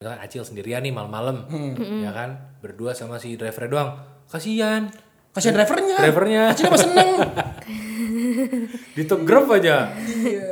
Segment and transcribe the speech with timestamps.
[0.00, 1.44] kan Acil sendirian nih malam-malam
[2.00, 2.56] ya kan?
[2.64, 4.00] Berdua sama si driver doang.
[4.32, 4.88] Kasihan.
[5.36, 5.96] Kasihan drivernya.
[6.00, 6.42] drivernya.
[6.56, 7.20] Acil mah seneng.
[8.96, 9.92] ditegrep aja.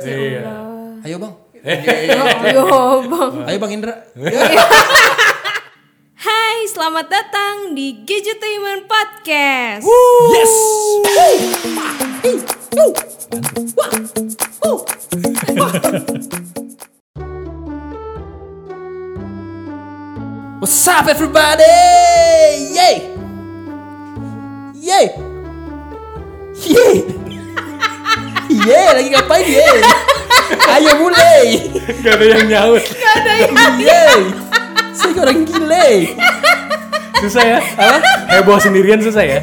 [0.05, 0.53] Iya.
[1.01, 1.33] Ayo bang.
[2.45, 2.61] Ayo
[3.09, 3.33] bang.
[3.49, 3.97] Ayo bang Indra.
[6.29, 9.81] Hai, selamat datang di Gadgetainment Podcast.
[10.29, 10.53] Yes.
[20.59, 21.63] What's up everybody?
[22.75, 23.15] Yay!
[24.75, 25.05] Yay!
[26.67, 26.95] Yay!
[28.67, 29.79] Yay, lagi ngapain yay?
[30.75, 31.63] Ayo mulai.
[32.03, 32.83] gak ada yang nyaut
[33.79, 34.19] Yay!
[34.91, 35.87] Saya orang gile.
[37.19, 37.59] susah ya
[38.31, 39.39] heboh sendirian susah ya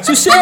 [0.00, 0.32] Susah.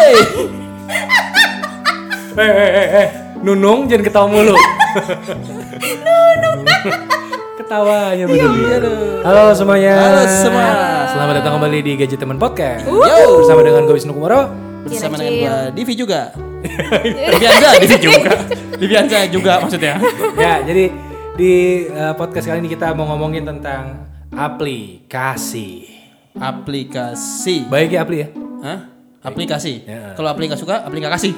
[2.39, 3.09] eh eh eh eh
[3.43, 4.55] Nunung jangan ketawa mulu
[6.07, 6.63] Nunung
[7.69, 8.65] ketawanya begini
[9.21, 10.69] halo semuanya Halo semua.
[11.13, 13.45] selamat datang kembali di Gadget Teman Podcast Yo.
[13.45, 14.49] bersama dengan gue Wisnu Kumaro
[14.89, 16.33] Bersama dengan gua Divi juga.
[17.29, 18.33] Divianza, Divi juga.
[18.73, 20.01] Divianza juga maksudnya.
[20.49, 20.89] ya jadi
[21.37, 21.53] di
[21.93, 25.85] eh, podcast kali ini kita mau ngomongin tentang aplikasi
[26.41, 27.69] Aplikasi.
[27.69, 28.29] baik ya apli ya
[28.65, 28.79] Hah?
[29.21, 29.85] Aplikasi.
[29.85, 30.17] Ya.
[30.17, 31.37] Kalau aplikasi nggak suka, aplikasi.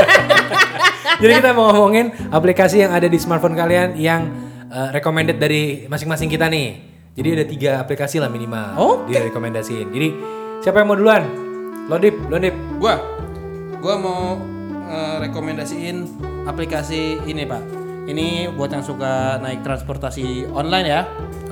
[1.22, 6.32] jadi kita mau ngomongin aplikasi yang ada di smartphone kalian yang eh, recommended dari masing-masing
[6.32, 6.80] kita nih
[7.12, 9.12] jadi ada tiga aplikasi lah minimal Oke.
[9.12, 10.08] dia rekomendasiin jadi
[10.64, 11.28] siapa yang mau duluan
[11.92, 12.96] lo dip lo dip gua
[13.84, 14.40] gua mau
[14.88, 15.96] eh, rekomendasiin
[16.46, 17.62] aplikasi ini, Pak.
[18.02, 21.02] Ini buat yang suka naik transportasi online ya.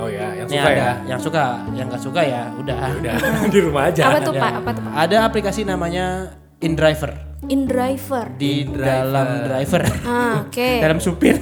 [0.01, 1.45] oh ya yang suka ada ya yang suka,
[1.77, 2.79] yang nggak suka ya udah.
[2.99, 3.15] udah
[3.53, 4.53] di rumah aja Apa tuh Pak?
[4.65, 4.93] Apa tuh Pak?
[4.97, 8.37] Ada aplikasi namanya InDriver InDriver.
[8.37, 9.83] di dalam driver.
[10.05, 10.69] Ah, oke.
[10.85, 11.41] dalam supir.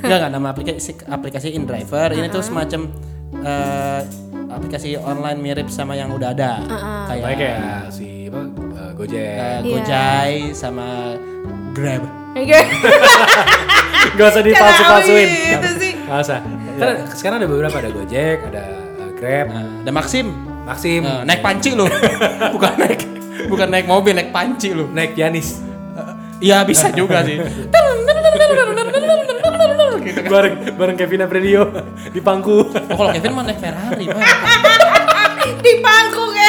[0.00, 2.90] Enggak enggak nama aplikasi aplikasi InDriver ini tuh semacam
[3.38, 4.00] eh,
[4.50, 6.58] aplikasi online mirip sama yang udah ada.
[7.06, 7.54] Kayak baik ya
[7.88, 11.14] si apa eh, Gojek eh, Gojek sama
[11.70, 12.02] Grab.
[12.34, 12.60] Oke.
[14.10, 15.92] Gak usah dipalsu-palsuin Itu sih.
[16.02, 16.38] Gak usah
[16.80, 18.64] Karena sekarang ada beberapa Ada Gojek Ada
[19.14, 20.26] Grab Nah, ada Maxim.
[20.64, 21.84] Maxim Eh, naik panci lu.
[22.54, 23.00] bukan naik
[23.46, 24.88] bukan naik mobil, naik panci lu.
[24.90, 25.60] Naik Yanis
[26.40, 27.36] Iya bisa juga sih.
[30.00, 30.30] gitu kan.
[30.32, 31.68] Bareng Bareng Kevin Aprilio
[32.08, 34.08] Di pangku Oh, kalau Kevin mah naik Ferrari.
[35.60, 36.48] Di pangku ya.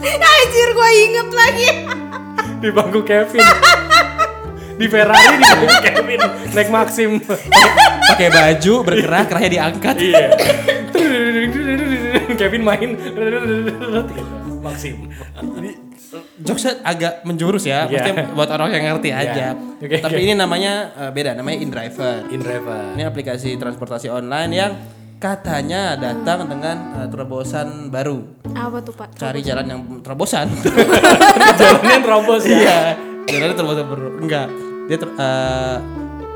[0.00, 1.68] Anjir gue inget lagi.
[2.60, 3.44] Di pangku Kevin
[4.80, 6.20] Di Ferrari Di pangku Kevin
[6.50, 7.10] Naik Maxim
[8.10, 9.94] Pakai baju bergerak, kerahnya diangkat.
[9.96, 10.26] Iya
[12.40, 12.90] Kevin main
[14.60, 14.96] Maxim
[16.40, 18.02] Jokesnya agak menjurus ya, Iya.
[18.02, 19.22] maksudnya buat orang yang ngerti Iya.
[19.22, 19.46] aja.
[19.78, 20.24] Oke, Tapi oke.
[20.24, 22.26] ini namanya eh, beda, namanya InDriver.
[22.26, 24.72] InDriver Ini aplikasi transportasi online yang
[25.16, 28.26] katanya datang dengan eh, terobosan baru.
[28.50, 29.14] Apa tuh Pak?
[29.14, 30.50] Cari jalan yang terobosan.
[31.60, 32.78] Jalannya terobos ya Iya,
[33.28, 34.08] jalannya terobosan baru.
[34.18, 34.46] Enggak,
[34.88, 35.76] dia ter- eh,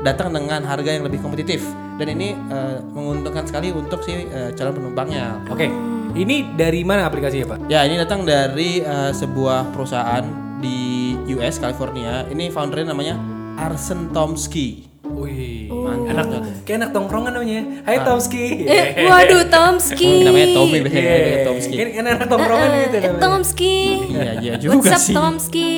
[0.05, 1.65] datang dengan harga yang lebih kompetitif
[1.97, 5.41] dan ini eh, menguntungkan sekali untuk si eh, calon penumpangnya.
[5.49, 5.67] Oke
[6.15, 7.59] Ini dari mana aplikasinya Pak?
[7.67, 10.23] Ya, ini datang dari eh, sebuah perusahaan
[10.61, 12.23] di US California.
[12.25, 13.19] Ini foundernya namanya
[13.57, 14.87] Arsen Tomsky.
[15.05, 16.39] Wih, Mantap enak tuh.
[16.63, 17.59] Kayak anak tongkrongan namanya.
[17.83, 18.45] Hai Tomski.
[18.67, 20.23] Eh, waduh Tomski.
[20.23, 21.75] namanya Tommy biasanya Iya, namanya Tomsky.
[21.75, 23.19] Ini kan anak tongkrongan gitu Eh, namanya.
[23.21, 23.75] Tomski.
[24.07, 25.13] Iya, iya juga What's up sih.
[25.13, 25.71] Tomski?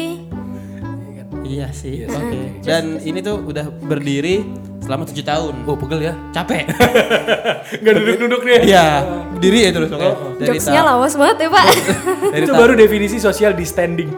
[1.58, 2.06] Iya sih.
[2.06, 2.62] Oke.
[2.62, 4.46] Dan ini tuh udah berdiri
[4.86, 5.66] selama tujuh tahun.
[5.66, 6.14] Oh, pegel ya.
[6.30, 6.70] Capek.
[7.82, 8.60] Enggak duduk-duduk dia.
[8.62, 8.88] Iya,
[9.34, 10.16] berdiri ya terus pokoknya.
[10.38, 11.66] Dari Jokesnya lawas banget ya Pak.
[12.30, 14.14] dari Itu baru definisi social distancing.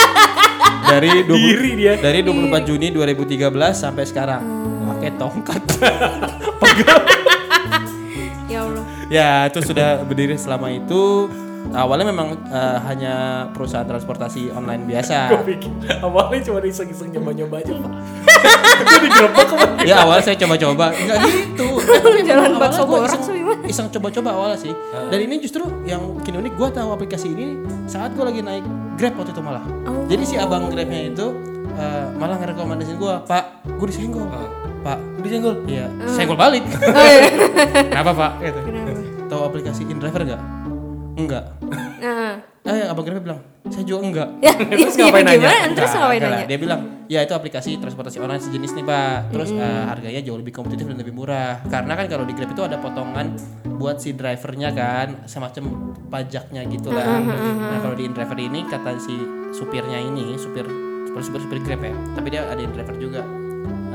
[0.92, 1.92] dari 20 Diri dia.
[2.00, 4.42] Dari 24 Juni 2013 sampai sekarang.
[4.88, 5.62] Pakai tongkat.
[8.48, 8.84] ya Allah.
[9.12, 11.28] ya, itu sudah berdiri selama itu.
[11.72, 13.14] Awalnya memang eh, hanya
[13.56, 15.32] perusahaan transportasi online biasa.
[15.32, 15.70] Gue pikir?
[16.04, 17.90] Awalnya cuma iseng-iseng nyoba-nyoba aja, Pak.
[18.84, 19.48] Itu digerebek
[19.84, 20.86] ya awalnya saya coba-coba.
[20.92, 21.66] Enggak gitu.
[22.28, 23.20] Jalan bakso gua borak
[23.70, 24.72] iseng, coba-coba awalnya sih.
[25.12, 28.64] Dan ini justru yang bikin unik gue tahu aplikasi ini saat gue lagi naik
[28.96, 29.64] grab waktu itu malah.
[29.88, 30.04] Oh.
[30.08, 31.26] jadi si abang grabnya itu
[31.76, 34.26] eh, malah ngerekomendasiin gue pak gue disenggol.
[34.84, 35.64] Pak Disenggol.
[35.64, 35.88] iya.
[36.12, 36.60] Senggol balik.
[36.60, 37.24] Oh, iya.
[37.88, 38.32] kenapa pak?
[38.44, 38.60] Gitu.
[38.68, 38.92] Kenapa?
[39.24, 40.42] tahu aplikasi InDriver nggak
[41.14, 41.44] enggak
[42.04, 42.36] Nah.
[42.64, 45.40] eh abang grabnya bilang saya juga enggak Ya, Terus iya, ngapain nanya?
[45.40, 45.56] gimana?
[45.72, 46.46] Terus Enggak, ngapain enggak nanya?
[46.46, 49.16] Dia bilang, ya itu aplikasi transportasi online sejenis nih pak.
[49.30, 51.64] Terus eh, harganya jauh lebih kompetitif dan lebih murah.
[51.64, 53.32] Karena kan kalau di Grab itu ada potongan
[53.74, 55.64] buat si drivernya kan, semacam
[56.06, 57.04] pajaknya gitu lah.
[57.24, 59.16] Nah kalau di InDriver ini kata si
[59.50, 60.68] supirnya ini, supir
[61.14, 61.94] supir supir, Grab ya.
[62.12, 63.24] Tapi dia ada InDriver juga.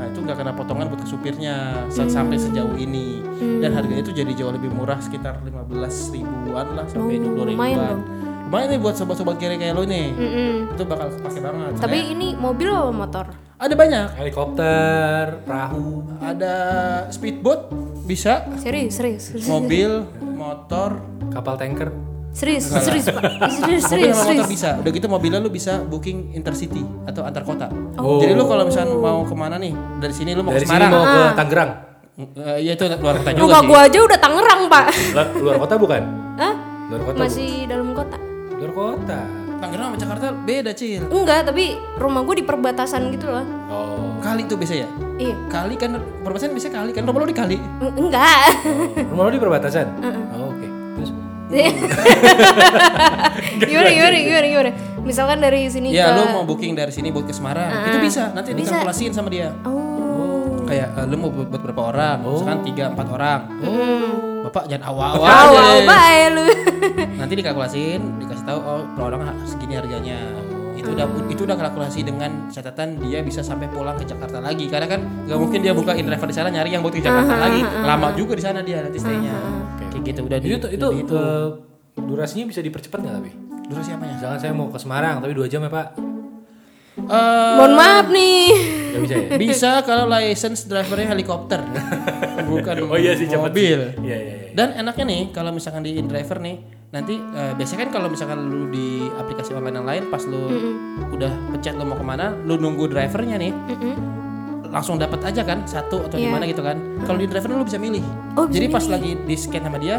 [0.00, 1.56] Nah itu nggak kena potongan buat ke supirnya
[1.86, 3.20] sa- sampai sejauh ini.
[3.60, 5.68] Dan harganya itu jadi jauh lebih murah sekitar 15
[6.10, 7.98] ribuan lah sampai 20 lumayan ribuan.
[8.48, 10.08] Lumayan nih buat sobat-sobat kere kayak lo nih.
[10.10, 10.72] Mm-mm.
[10.72, 11.70] Itu bakal kepake banget.
[11.76, 13.26] Tapi ini mobil apa motor?
[13.60, 14.08] Ada banyak.
[14.16, 16.00] Helikopter, perahu.
[16.18, 16.54] Ada
[17.12, 17.68] speedboat
[18.02, 19.22] bisa, Serius, serius.
[19.28, 19.46] serius.
[19.46, 20.08] mobil,
[20.40, 20.96] motor,
[21.30, 21.92] Kapal tanker.
[22.30, 23.22] Serius, serius, Pak.
[23.50, 24.48] Serius, mobil serius, sama motor serius.
[24.48, 24.68] bisa.
[24.76, 27.66] Udah gitu mobilnya lu bisa booking intercity atau antar kota.
[27.96, 28.18] Oh.
[28.18, 30.78] Jadi lu kalau misalnya mau ke mana nih dari sini lu mau Dari ke sini
[30.78, 30.92] Semarang.
[30.92, 31.70] mau ke Tangerang.
[32.20, 33.66] Eh, Iya itu luar kota juga Rumah sih.
[33.66, 34.84] gua aja udah Tangerang, Pak.
[35.10, 36.02] Lu- Luar kota bukan?
[36.36, 36.54] Hah?
[36.86, 37.18] Luar kota.
[37.18, 38.16] Masih dalam kota?
[38.16, 38.56] bukan?
[38.56, 39.18] Luar kota.
[39.60, 41.02] Tangerang sama Jakarta beda cil.
[41.06, 41.64] Enggak, tapi
[41.96, 43.44] rumah gua di perbatasan gitu loh.
[43.68, 44.16] Oh.
[44.18, 44.88] Kali tuh biasa ya.
[45.16, 45.34] Iya.
[45.48, 47.56] Kali kan perbatasan bisa kali kan rumah lu di kali.
[47.56, 48.54] En- Enggak.
[49.02, 49.86] Rumah lu di perbatasan?
[49.98, 50.28] Oh, oke.
[50.30, 50.49] Terus
[53.66, 54.70] gimana, gimana, gimana, gimana?
[55.02, 56.22] Misalkan dari sini Ya ke...
[56.22, 57.90] lu mau booking dari sini buat ke Semarang.
[57.90, 58.30] Itu bisa.
[58.30, 58.78] Nanti Bisa.
[58.78, 59.50] dikalkulasiin sama dia.
[59.66, 60.62] Oh.
[60.70, 62.16] Kayak eh, lu mau buat, buat berapa orang?
[62.22, 63.40] Misalkan tiga empat orang.
[64.40, 66.46] Bapak jangan awal-awal wow, bye lu.
[67.20, 70.16] Nanti dikalkulasiin, dikasih tahu oh per orang segini harganya.
[70.72, 74.64] Itu udah itu udah kalkulasi dengan catatan dia bisa sampai pulang ke Jakarta lagi.
[74.72, 77.60] Karena kan nggak mungkin dia buka driver di sana nyari yang buat ke Jakarta lagi.
[77.60, 79.36] Lama juga di sana dia nanti stay-nya.
[80.00, 81.46] Kayak gitu udah Jadi di, itu udah itu eh,
[82.00, 83.30] durasinya bisa dipercepat nggak tapi?
[83.70, 84.14] durasi apanya?
[84.18, 85.86] Misalkan saya mau ke Semarang tapi dua jam ya Pak?
[87.00, 88.44] Eh, Mohon maaf nih.
[88.90, 89.26] Gak bisa ya?
[89.38, 91.62] bisa kalau license drivernya helikopter.
[92.50, 93.78] Bukan Oh iya sih cepet mobil.
[94.02, 94.50] Iya iya iya.
[94.50, 96.56] Dan enaknya nih kalau misalkan di InDriver nih
[96.90, 100.42] nanti eh, biasanya kan kalau misalkan lu di aplikasi online yang lain pas lu
[101.14, 103.94] udah pencet lu mau ke mana, lu nunggu drivernya nih Mm-mm.
[104.70, 106.32] Langsung dapat aja kan satu atau di Iya.
[106.32, 106.78] mana gitu kan.
[107.02, 108.02] Kalau di driver lu bisa milih.
[108.34, 109.98] Oh, bisa Jadi pas lagi di scan sama dia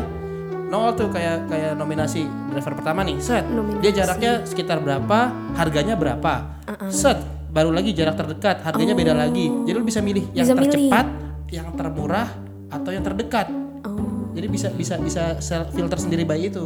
[0.67, 3.83] nol tuh kayak kayak nominasi driver pertama nih set Nominasi.
[3.83, 5.19] dia jaraknya sekitar berapa
[5.53, 6.47] harganya berapa
[6.87, 7.19] set
[7.51, 10.71] baru lagi jarak terdekat harganya beda lagi jadi lu bisa milih yang Bisa milih.
[10.87, 11.05] tercepat
[11.51, 12.31] yang termurah
[12.71, 13.51] atau yang terdekat
[13.83, 14.31] Oh.
[14.31, 15.35] jadi bisa bisa bisa
[15.67, 16.63] filter sendiri by itu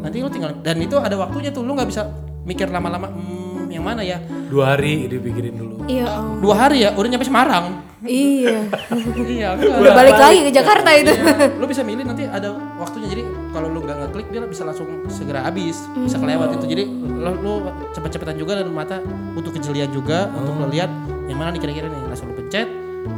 [0.00, 2.08] nanti lu tinggal dan itu ada waktunya tuh lu nggak bisa
[2.42, 3.41] mikir lama-lama hmm,
[3.72, 5.74] yang mana ya Dua hari dipikirin dulu.
[5.84, 6.06] Iya.
[6.06, 6.36] oh.
[6.38, 7.66] dua hari ya udah nyampe Semarang
[8.02, 8.66] Iya.
[9.38, 11.14] iya Udah balik lagi ke Jakarta itu.
[11.60, 15.46] lu bisa milih nanti ada waktunya jadi kalau lu nggak ngeklik dia bisa langsung segera
[15.46, 17.52] habis bisa kelewat itu jadi lu, lu
[17.94, 18.98] cepet-cepetan juga dan mata
[19.32, 20.90] butuh kejelian juga untuk lu lihat
[21.24, 22.66] yang mana nih kira-kira nih langsung lu pencet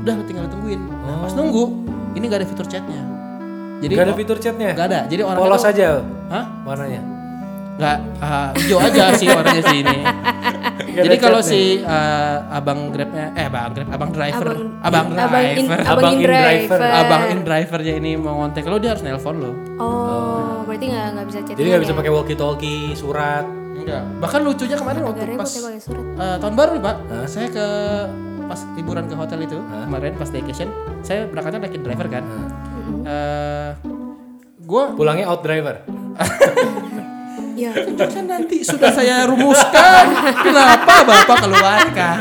[0.04, 1.64] udah lu tinggal tungguin nah, pas nunggu
[2.12, 3.00] ini gak ada fitur chatnya
[3.80, 4.68] jadi Gak ada fitur chatnya?
[4.70, 5.88] nggak ada jadi orang Polos itu- aja
[6.28, 6.44] Hah?
[6.62, 7.00] warnanya.
[7.74, 7.96] Nggak
[8.54, 9.98] hijau aja sih warnanya sih ini
[10.94, 14.46] jadi kalau si ah, abang grabnya eh abang grab abang driver
[14.78, 16.78] abang, abang in, driver abang in driver.
[16.78, 21.26] abang in drivernya ini mau ngontek lo dia harus nelpon lo Oh, berarti nggak nggak
[21.28, 21.54] bisa chat.
[21.58, 23.44] Jadi nggak bisa pakai walkie talkie, surat.
[23.74, 24.02] Enggak.
[24.22, 25.68] Bahkan lucunya kemarin waktu Agak repot pas ya
[25.98, 26.96] eh, tahun baru nih pak,
[27.26, 27.66] saya ke
[28.44, 30.68] pas liburan ke hotel itu kemarin pas vacation,
[31.02, 32.24] saya berangkatnya naik driver kan.
[33.04, 33.70] Eh,
[34.62, 35.82] gue Pulangnya out driver.
[37.54, 37.70] Iya.
[37.94, 40.04] kan nanti sudah saya rumuskan
[40.42, 42.16] kenapa bapak keluarkan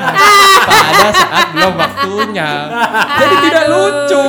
[0.64, 2.50] pada saat belum waktunya
[3.18, 4.24] jadi tidak lucu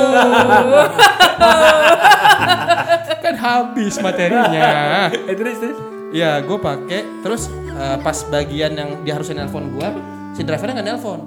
[3.21, 4.69] kan habis materinya
[5.09, 5.77] Eh terus terus.
[6.13, 9.87] Ya, gue pakai terus eh, pas bagian yang dia harusnya nelpon gue,
[10.31, 11.19] si drivernya nggak nelpon.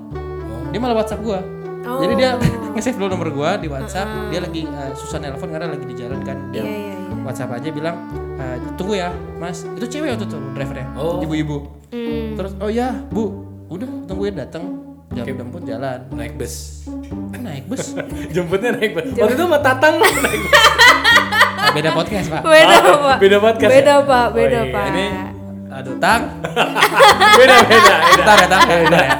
[0.73, 1.39] Dia malah WhatsApp gue.
[1.85, 2.31] Jadi dia
[2.75, 4.33] nge-save dulu nomor gue di WhatsApp.
[4.33, 6.39] Dia lagi eh, susah nelpon karena lagi di jalan kan.
[6.55, 7.15] Dia Iya, iya, iya.
[7.27, 7.97] WhatsApp aja bilang
[8.39, 9.67] eh, tunggu ya, Mas.
[9.67, 11.19] Itu cewek waktu itu drivernya, Oh.
[11.21, 11.57] ibu-ibu.
[11.91, 12.35] Hmm.
[12.35, 13.25] Terus oh ya, Bu,
[13.69, 14.65] udah tungguin datang.
[15.09, 16.05] Jam jemput jalan.
[16.13, 16.85] Naik bus.
[17.33, 17.97] Eh, naik bus.
[18.37, 19.09] Jemputnya naik bus.
[19.17, 20.53] Waktu itu sama Tatang naik bus.
[21.59, 22.43] Ah, beda podcast pak.
[22.45, 23.17] Beda, Oh, Pak.
[23.19, 24.05] beda podcast Beda, ya?
[24.05, 24.25] Pak.
[24.25, 24.73] Oh, Beda, iya.
[24.73, 24.85] Pak.
[24.89, 25.07] Ini
[25.69, 26.23] aduh tang.
[27.41, 27.67] beda beda.
[27.67, 27.95] beda.
[28.21, 29.17] Ntar ya, ntar ya, ntar ya,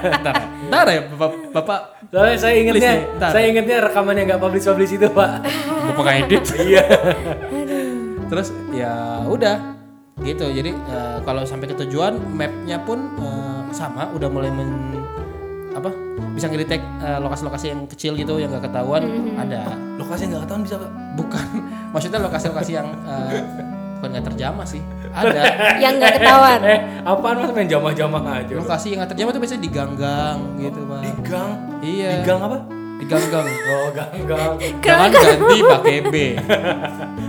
[0.69, 0.93] ntar ya.
[0.93, 5.45] Ya, bapak, bapak Soalnya saya ingetnya, saya ingetnya rekaman yang nggak publish publish itu pak.
[5.89, 6.45] bapak edit.
[6.55, 6.83] Iya.
[8.29, 8.93] terus ya
[9.25, 9.77] udah
[10.19, 14.99] gitu jadi eh, kalau sampai ke tujuan mapnya pun eh, sama udah mulai men
[15.71, 15.95] apa
[16.33, 19.05] bisa ngedetek eh, lokasi-lokasi yang kecil gitu yang gak ketahuan
[19.35, 20.91] ada Lokasi nggak ketahuan bisa pak.
[21.15, 21.47] bukan
[21.93, 23.43] maksudnya lokasi-lokasi yang eh,
[23.97, 25.43] bukan nggak terjamah sih ada
[25.83, 26.59] Yang nggak ketahuan.
[26.69, 28.53] Eh apaan mas main jamah-jamah aja.
[28.55, 31.51] lokasi yang nggak terjamah tuh biasanya di gang-gang gitu pak Di gang.
[31.81, 32.59] iya Di gang apa?
[32.99, 34.53] di gang-gang Oh gang gang.
[34.81, 36.15] jangan ganti pakai B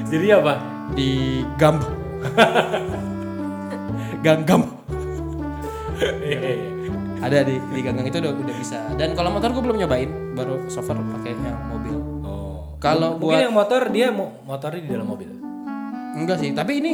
[0.10, 0.53] Jadi apa?
[0.93, 1.77] Di gam
[4.19, 4.62] gang-gam
[6.00, 6.91] Iya, iya, iya.
[7.19, 10.63] ada di di gang-gang itu udah udah bisa dan kalau motor gue belum nyobain baru
[10.72, 12.79] so far pakai yang mobil Oh.
[12.79, 15.27] kalau Mungkin buat yang motor dia mau motornya di dalam mobil.
[16.10, 16.91] enggak sih tapi ini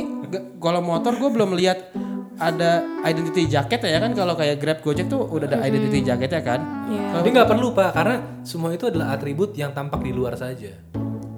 [0.57, 1.93] kalau motor gue belum lihat
[2.35, 6.43] ada identity jacket ya kan kalau kayak Grab Gojek tuh udah ada identity jacket ya
[6.43, 6.59] kan.
[6.91, 7.23] Iya.
[7.23, 10.75] Jadi nggak perlu pak, karena semua itu adalah atribut yang tampak di luar saja.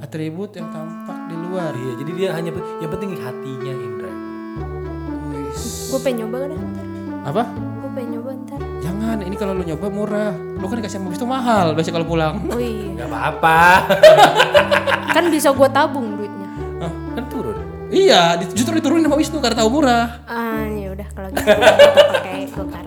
[0.01, 1.71] Atribut yang tampak di luar.
[1.71, 2.51] Iya, jadi dia hanya
[2.83, 4.11] yang penting hatinya Indra.
[5.87, 6.85] Gue pengen nyoba kan ntar.
[7.23, 7.43] Apa?
[7.55, 8.59] Gue pengen nyoba ntar.
[8.77, 10.33] Jangan, ini kalau lu nyoba murah.
[10.35, 12.35] Lu kan dikasih sama bis itu mahal biasanya kalau pulang.
[12.51, 12.99] Oh iya.
[12.99, 13.61] Gak apa-apa,
[15.15, 16.47] Kan bisa gue tabung duitnya.
[17.15, 17.57] kan turun.
[17.87, 20.19] Iya, justru diturunin sama Wisnu karena tahu murah.
[20.27, 21.47] Ah ya udah kalau gitu
[22.19, 22.85] pakai gokar.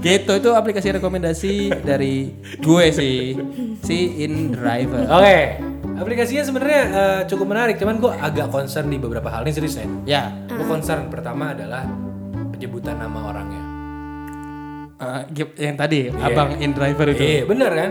[0.00, 2.30] Gitu itu aplikasi rekomendasi dari
[2.62, 3.34] gue sih
[3.82, 5.10] si InDriver.
[5.10, 5.38] Oke,
[5.94, 9.42] aplikasinya sebenarnya eh, cukup menarik, cuman gue agak concern di beberapa hal.
[9.42, 9.86] Ini serius ya.
[10.04, 11.86] Ya, Gue concern pertama adalah
[12.50, 13.62] penyebutan nama orangnya.
[14.94, 17.20] eh, gip- yang tadi abang InDriver itu.
[17.20, 17.90] Iya, bener kan?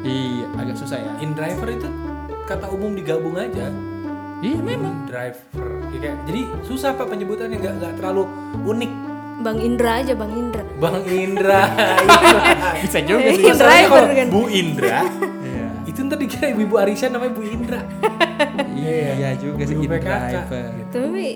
[0.00, 1.12] Iya, agak susah ya.
[1.18, 1.88] In driver itu
[2.44, 3.66] kata umum digabung aja.
[4.38, 4.94] Iya memang.
[4.94, 5.66] In driver.
[5.88, 8.22] Ya, kayak- jadi susah pak penyebutannya nggak nggak terlalu
[8.64, 8.92] unik.
[9.38, 10.62] Bang Indra aja Bang Indra.
[10.76, 11.62] Bang Indra.
[12.82, 13.44] Bisa juga sih.
[13.44, 14.26] Driver kalau kan.
[14.28, 14.98] Bu Indra.
[15.98, 17.82] Itu ntar dikira ibu Arisha namanya Bu Indra.
[18.78, 20.06] Iya juga sih PKK.
[20.06, 20.70] InDriver.
[20.94, 21.26] Tapi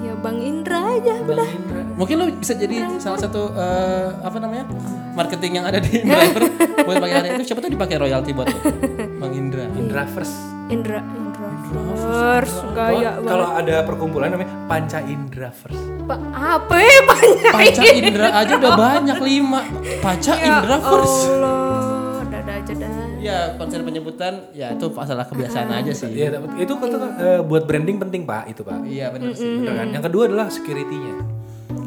[0.00, 1.18] ya Bang Indra aja.
[1.20, 1.82] Bang Indra.
[1.98, 4.70] Mungkin lo bisa jadi salah satu eh, apa namanya
[5.12, 6.46] marketing yang ada di InDriver
[6.80, 8.58] buat pakai hari itu siapa tuh dipakai royalti buat lo?
[9.18, 9.66] Bang Indra.
[9.82, 10.38] Indra first.
[10.64, 11.50] Indra Indra
[12.06, 15.76] first gaya Oh, Kalau ada perkumpulan namanya Panca Indra first.
[16.04, 19.60] Pak apa ya banyak Paca Indra aja udah banyak lima.
[19.98, 21.18] Paca Indra first.
[21.26, 21.73] Allah
[23.24, 26.12] Ya konser penyebutan ya itu masalah kebiasaan aja sih.
[26.12, 28.84] Iya, itu kan eh, buat branding penting pak, itu pak.
[28.84, 29.64] Iya benar sih.
[29.64, 29.88] Bener kan?
[29.96, 31.14] Yang kedua adalah security-nya.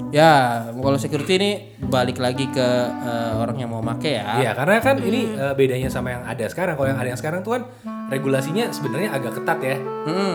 [0.09, 4.41] Ya kalau security ini balik lagi ke eh, orang yang mau make ya.
[4.41, 6.73] Iya, karena kan ini eh, bedanya sama yang ada sekarang.
[6.73, 7.69] Kalau yang ada yang sekarang tuh kan
[8.09, 9.77] regulasinya sebenarnya agak ketat ya.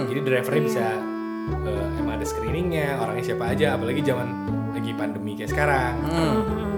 [0.07, 0.87] Jadi drivernya bisa
[1.67, 3.75] eh, emang ada screeningnya, orangnya siapa aja.
[3.75, 4.29] Apalagi zaman
[4.71, 5.93] lagi pandemi kayak sekarang.
[6.07, 6.72] Menurut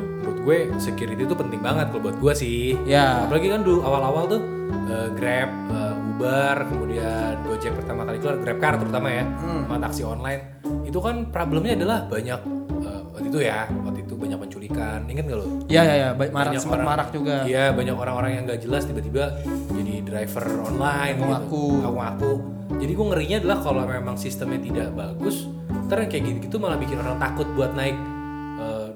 [0.45, 2.77] gue security itu penting banget kalau buat gue sih.
[2.85, 3.25] Ya.
[3.25, 4.41] Apalagi kan dulu awal-awal tuh
[4.87, 9.25] eh, Grab, eh, Uber, kemudian Gojek pertama kali keluar GrabCar terutama ya,
[9.65, 10.43] sama taksi online.
[10.85, 12.41] Itu kan problemnya adalah banyak
[12.81, 14.99] eh, waktu itu ya, waktu itu banyak penculikan.
[15.05, 15.47] Ingat gak lo?
[15.67, 17.37] Iya ya ya baik marak sempat orang- marak juga.
[17.43, 19.25] Iya banyak orang-orang yang gak jelas tiba-tiba
[19.73, 21.65] jadi driver online Ngaku-ngaku.
[21.65, 21.81] gitu.
[21.81, 22.33] Ngaku-ngaku.
[22.75, 25.47] Jadi gue ngerinya adalah kalau memang sistemnya tidak bagus,
[25.85, 27.95] ntar yang kayak gitu-gitu malah bikin orang takut buat naik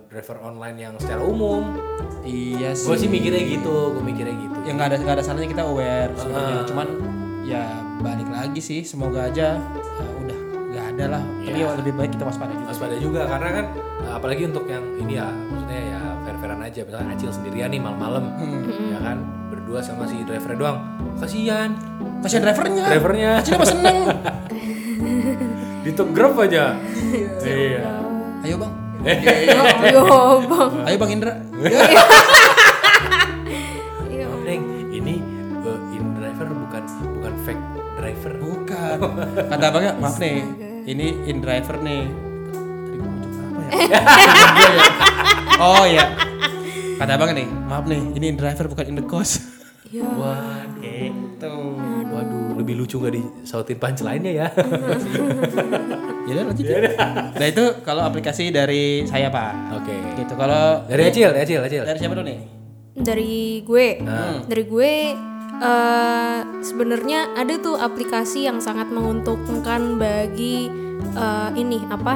[0.09, 1.77] driver online yang secara umum.
[2.25, 2.89] Iya sih.
[2.89, 3.09] Gue sih.
[3.09, 4.57] mikirnya gitu, gue mikirnya gitu.
[4.65, 6.61] ya nggak ada nggak ada salahnya kita aware sebenarnya.
[6.69, 6.89] cuman
[7.45, 7.65] ya
[8.05, 9.57] balik lagi sih semoga aja
[9.97, 10.39] uh, udah
[10.73, 11.23] nggak ada lah.
[11.45, 11.73] Tapi Iya.
[11.77, 12.69] lebih baik kita waspada juga.
[12.69, 16.81] Waspada juga karena kan eh, apalagi untuk yang ini ya maksudnya ya fair-fairan aja.
[16.85, 18.25] Misalnya Acil sendirian nih malam-malam
[18.89, 19.17] ya kan?
[19.49, 20.79] Berdua sama si driver doang.
[21.17, 21.73] Kasihan.
[22.21, 22.85] Kasihan drivernya.
[22.93, 23.31] Drivernya.
[23.41, 23.97] Acil apa seneng?
[25.85, 26.77] Di top grab aja.
[27.41, 27.89] Iya.
[28.45, 30.03] Ayo bang Yo
[30.51, 30.73] Bang.
[30.85, 31.35] Ayo bang Indra.
[34.09, 34.27] Iya.
[34.43, 35.15] Neng, ini
[35.63, 36.83] uh, in driver bukan
[37.15, 37.65] bukan fake
[37.95, 38.33] driver.
[38.43, 38.97] bukan.
[39.47, 40.43] Kata abangnya maaf nih
[40.89, 42.11] ini in driver nih.
[43.69, 44.83] Tadi apa ya
[45.61, 46.05] oh ya
[46.99, 49.45] kata abangnya nih maaf nih ini in driver bukan in the cost.
[49.89, 51.55] Ya Waduh, itu
[52.13, 54.47] waduh, lebih lucu gak disautin punchline-nya ya?
[56.29, 56.79] ya udah lanjut ya.
[57.33, 59.97] nah itu kalau aplikasi dari saya pak Oke.
[60.15, 61.83] gitu kalau Dari Acil, dari Acil, Acil.
[61.83, 62.39] dari siapa dulu nih
[62.95, 64.45] dari gue Nah.
[64.45, 64.93] dari gue
[65.59, 70.71] eh sebenarnya ada tuh aplikasi yang sangat menguntungkan bagi
[71.13, 72.15] eh, ini apa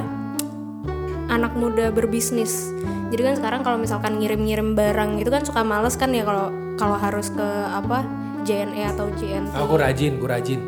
[1.26, 2.71] anak muda berbisnis
[3.09, 6.97] jadi kan sekarang kalau misalkan ngirim-ngirim barang itu kan suka males kan ya kalau kalau
[6.97, 8.04] harus ke apa
[8.42, 10.59] JNE atau JNT Aku rajin, gue rajin.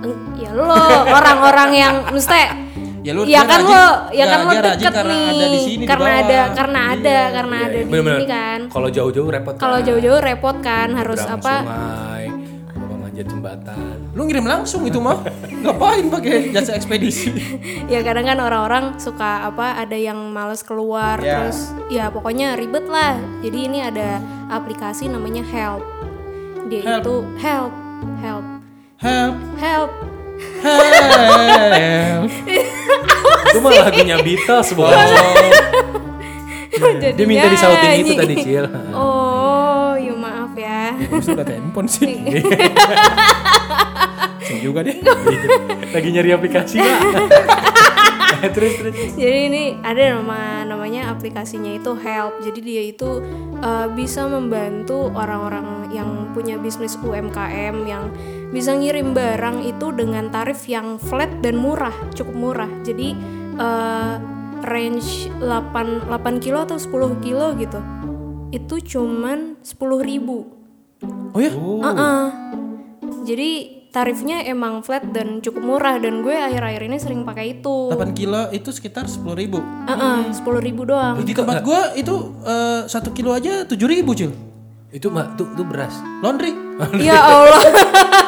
[0.00, 0.70] Eng- ya lo
[1.10, 2.63] orang-orang yang mesti
[3.04, 3.68] Ya lu- ya kan rajin.
[3.70, 6.24] lo ya kan lo deket karena nih ada di sini, di karena bawah.
[6.24, 7.84] ada karena ada karena Iya, ada iya.
[7.84, 9.54] di sini kan Kalau jauh-jauh repot.
[9.54, 9.84] kalau kan.
[9.84, 12.24] jauh-jauh repot kan harus apa Sungai,
[12.96, 13.96] manjat jembatan.
[14.10, 15.20] Lu ngirim langsung itu mah.
[15.44, 17.28] Ngapain pakai jasa ekspedisi?
[17.92, 21.44] ya kadang kan orang-orang suka apa ada yang males keluar Ya.
[21.44, 24.18] terus ya pokoknya ribet lah jadi ini ada
[24.48, 25.84] aplikasi namanya help
[26.64, 27.02] dia Help.
[27.02, 27.72] itu help
[28.18, 28.44] help
[28.96, 30.13] Help, help help.
[33.46, 34.76] Itu mah lagunya Beatles, Oh.
[34.76, 34.98] bukan?
[37.14, 38.02] Dia minta disautin nyanyi.
[38.02, 38.66] itu tadi, Cil.
[38.90, 40.90] oh ya maaf ya
[41.22, 42.18] Sudah telepon sih.
[44.42, 44.98] Saya juga deh.
[45.94, 47.00] Lagi nyari aplikasi, Pak.
[48.54, 48.94] terus, terus.
[49.16, 52.42] Jadi ini ada nama namanya aplikasinya itu Help.
[52.42, 53.22] Jadi dia itu
[53.62, 58.10] uh, bisa membantu orang-orang yang punya bisnis UMKM yang
[58.50, 62.70] bisa ngirim barang itu dengan tarif yang flat dan murah, cukup murah.
[62.82, 63.14] Jadi
[63.56, 64.18] uh,
[64.64, 67.80] range 8 8 kilo atau 10 kilo gitu
[68.54, 70.38] itu cuman 10.000 ribu
[71.34, 71.50] Oh ya?
[71.52, 72.26] Heeh.
[73.26, 73.50] jadi
[73.94, 78.50] tarifnya emang flat dan cukup murah dan gue akhir-akhir ini sering pakai itu 8 kilo
[78.50, 79.62] itu sekitar 10 ribu.
[79.86, 84.34] Heeh, 10.000 ribu doang Di tempat gua itu eh, satu kilo aja 7 ribu cil.
[84.90, 85.94] Itu mbak, tuh, tuh beras.
[86.26, 86.50] Laundry.
[86.98, 87.62] ya Allah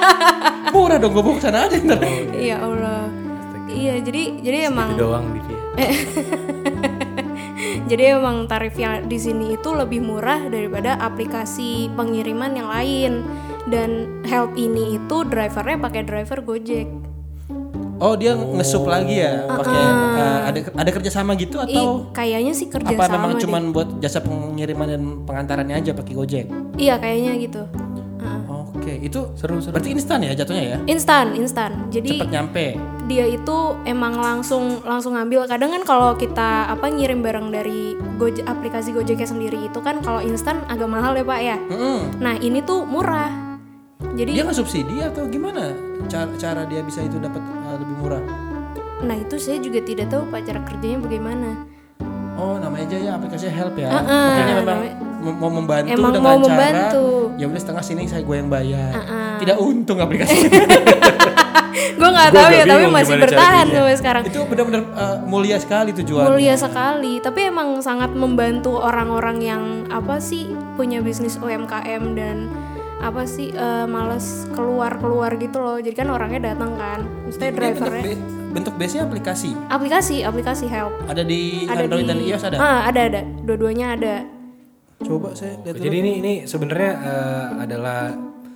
[0.75, 1.99] Murah dong gue bawa sana aja ntar.
[2.39, 3.11] ya Allah
[3.67, 5.59] iya jadi jadi emang doang di dia.
[7.87, 13.23] Jadi emang tarifnya di sini itu lebih murah daripada aplikasi pengiriman yang lain.
[13.67, 16.87] Dan help ini itu drivernya pakai driver Gojek.
[17.97, 19.83] Oh dia ngesup lagi ya pakai
[20.21, 23.49] eh, ada ada kerjasama gitu atau kayaknya sih kerja apa memang deh.
[23.49, 26.47] cuman buat jasa pengiriman dan pengantarannya aja pakai Gojek?
[26.77, 27.63] Iya kayaknya gitu.
[28.21, 28.39] Heeh.
[28.53, 29.73] Oke itu Seru seru.
[29.73, 30.79] berarti instan ya jatuhnya ya?
[30.85, 31.89] Instan, instan.
[31.89, 32.67] Jadi Cepet nyampe.
[33.09, 33.57] dia itu
[33.89, 35.49] emang langsung langsung ngambil.
[35.49, 40.21] Kadang kan kalau kita apa ngirim barang dari Gojek aplikasi Gojeknya sendiri itu kan kalau
[40.21, 41.57] instan agak mahal ya pak ya.
[41.73, 42.21] Mm-mm.
[42.21, 43.46] Nah ini tuh murah.
[43.97, 45.73] Jadi Dia nggak subsidi atau gimana?
[46.07, 48.23] Cara, cara dia bisa itu dapat eh, lebih murah?
[49.01, 51.49] Nah itu saya juga tidak tahu pak cara kerjanya bagaimana.
[52.37, 53.89] Oh namanya aja ya aplikasinya help ya.
[53.89, 57.07] Uh-uh, Makanya memang namanya- mau membantu Emang dengan mau cara membantu.
[57.35, 58.91] ya udah setengah sini saya gue yang bayar.
[58.93, 59.33] Uh-uh.
[59.41, 60.51] Tidak untung aplikasinya.
[61.97, 64.23] Gue nggak tahu ya tapi masih bertahan sampai sekarang.
[64.29, 66.29] itu benar-benar eh, mulia sekali tujuannya.
[66.29, 67.21] Mulia sekali.
[67.21, 72.49] Tapi emang sangat membantu orang-orang yang apa sih punya bisnis UMKM dan
[72.99, 75.77] apa sih eh, males keluar-keluar gitu loh.
[75.77, 77.01] Jadi kan orangnya datang kan.
[77.25, 78.05] Maksudnya Dia bentuk, drivernya.
[78.07, 79.51] be- bentuk base-nya aplikasi.
[79.69, 80.93] Aplikasi, aplikasi help.
[81.05, 82.57] Ada di Ada Android di dan iOS ada.
[82.57, 83.21] Ah, ada ada.
[83.43, 84.15] Dua-duanya ada.
[84.99, 85.85] Coba saya lihat dulu.
[85.85, 88.01] Jadi ini ini sebenarnya eh, adalah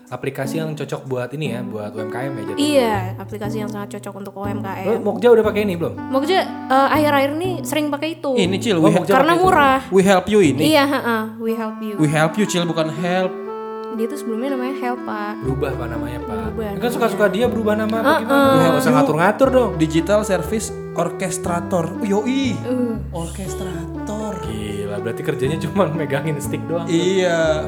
[0.09, 2.43] aplikasi yang cocok buat ini ya, buat UMKM ya.
[2.49, 2.59] Jadi.
[2.59, 5.05] Iya, aplikasi yang sangat cocok untuk Lo UMKM.
[5.05, 5.95] Mokja udah pakai ini belum?
[6.01, 8.33] Mokja eh, akhir-akhir ini sering pakai itu.
[8.33, 9.45] Ini Cil, Oh, Karena pakai itu.
[9.45, 9.81] murah.
[9.93, 10.73] we help you ini.
[10.73, 11.23] Iya, heeh.
[11.39, 11.95] we help you.
[11.95, 13.50] We help you Cil bukan help.
[13.99, 15.33] Dia tuh sebelumnya namanya help, Pak.
[15.43, 16.55] Berubah pak namanya pak.
[16.55, 16.79] Berubah.
[16.79, 18.55] Kan suka-suka dia berubah nama apa gimana?
[18.55, 19.71] Nggak usah ngatur-ngatur dong.
[19.79, 21.85] Digital Service Orchestrator.
[21.99, 22.55] Oh, yoi.
[22.63, 22.99] Uh.
[23.11, 24.35] Orchestrator.
[24.47, 26.87] Gila, berarti kerjanya cuma megangin stick doang.
[26.87, 27.67] Iya.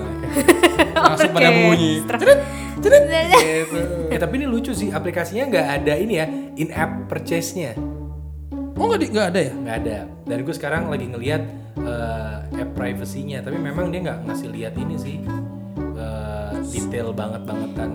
[1.10, 2.02] Langsung pada bunyi.
[4.10, 6.26] Eh tapi ini lucu sih, aplikasinya nggak ada ini ya,
[6.58, 7.78] in-app purchase-nya.
[8.82, 9.52] Oh nggak nggak ada ya?
[9.52, 9.96] nggak ada
[10.26, 11.42] dan gue sekarang lagi ngelihat
[11.76, 15.16] eh, app privacy-nya tapi memang dia nggak ngasih lihat ini sih
[16.72, 17.90] detail banget bangetan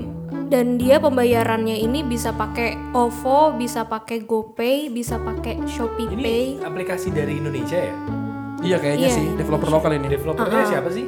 [0.47, 6.45] Dan dia pembayarannya ini bisa pakai OVO, bisa pakai GoPay, bisa pakai Shopee ini Pay.
[6.61, 7.95] aplikasi dari Indonesia ya
[8.59, 10.07] Iya kayaknya Iya, sih developer lokal ini.
[10.07, 11.05] developernya siapa sih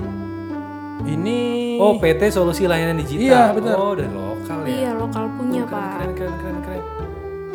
[1.01, 1.37] Ini
[1.77, 3.75] oh PT Solusi Layanan Digital Iya, benar.
[3.75, 5.91] oh dari lokal ya Iya, lokal punya, keren, Pak.
[5.95, 6.83] keren keren keren keren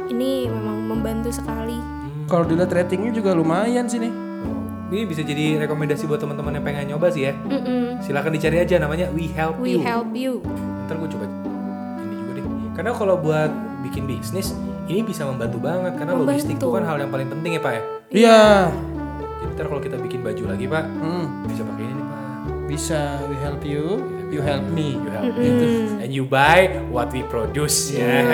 [0.06, 1.78] Ini memang membantu sekali.
[2.24, 4.12] kalau dilihat ratingnya juga lumayan sih nih.
[4.86, 7.32] Ini bisa jadi rekomendasi buat teman-teman yang pengen nyoba sih ya.
[7.40, 7.98] Mm-mm.
[8.00, 9.80] silakan dicari aja namanya We Help We You.
[9.80, 10.32] Help you.
[10.84, 11.24] ntar gue coba
[11.98, 12.44] ini juga deh.
[12.72, 13.50] Karena kalau buat
[13.82, 14.52] bikin bisnis
[14.84, 16.76] ini bisa membantu banget karena logistik itu Membantu.
[16.76, 17.82] kan hal yang paling penting ya pak ya?
[18.10, 18.40] Iya.
[19.40, 22.20] jadi ntar kalau kita bikin baju lagi pak Hmm, bisa pakai ini nih pak.
[22.64, 23.84] Bisa we help you,
[24.28, 24.96] you help me.
[24.96, 25.46] you help me.
[25.46, 25.66] Gitu.
[25.98, 27.88] and you buy what we produce.
[27.88, 28.24] Ya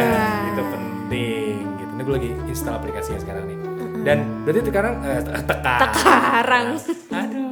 [0.48, 1.90] itu penting gitu.
[1.92, 3.58] Ini gue lagi install aplikasinya sekarang nih
[4.00, 6.66] dan berarti sekarang eh, te- tekan Sekarang.
[7.10, 7.50] aduh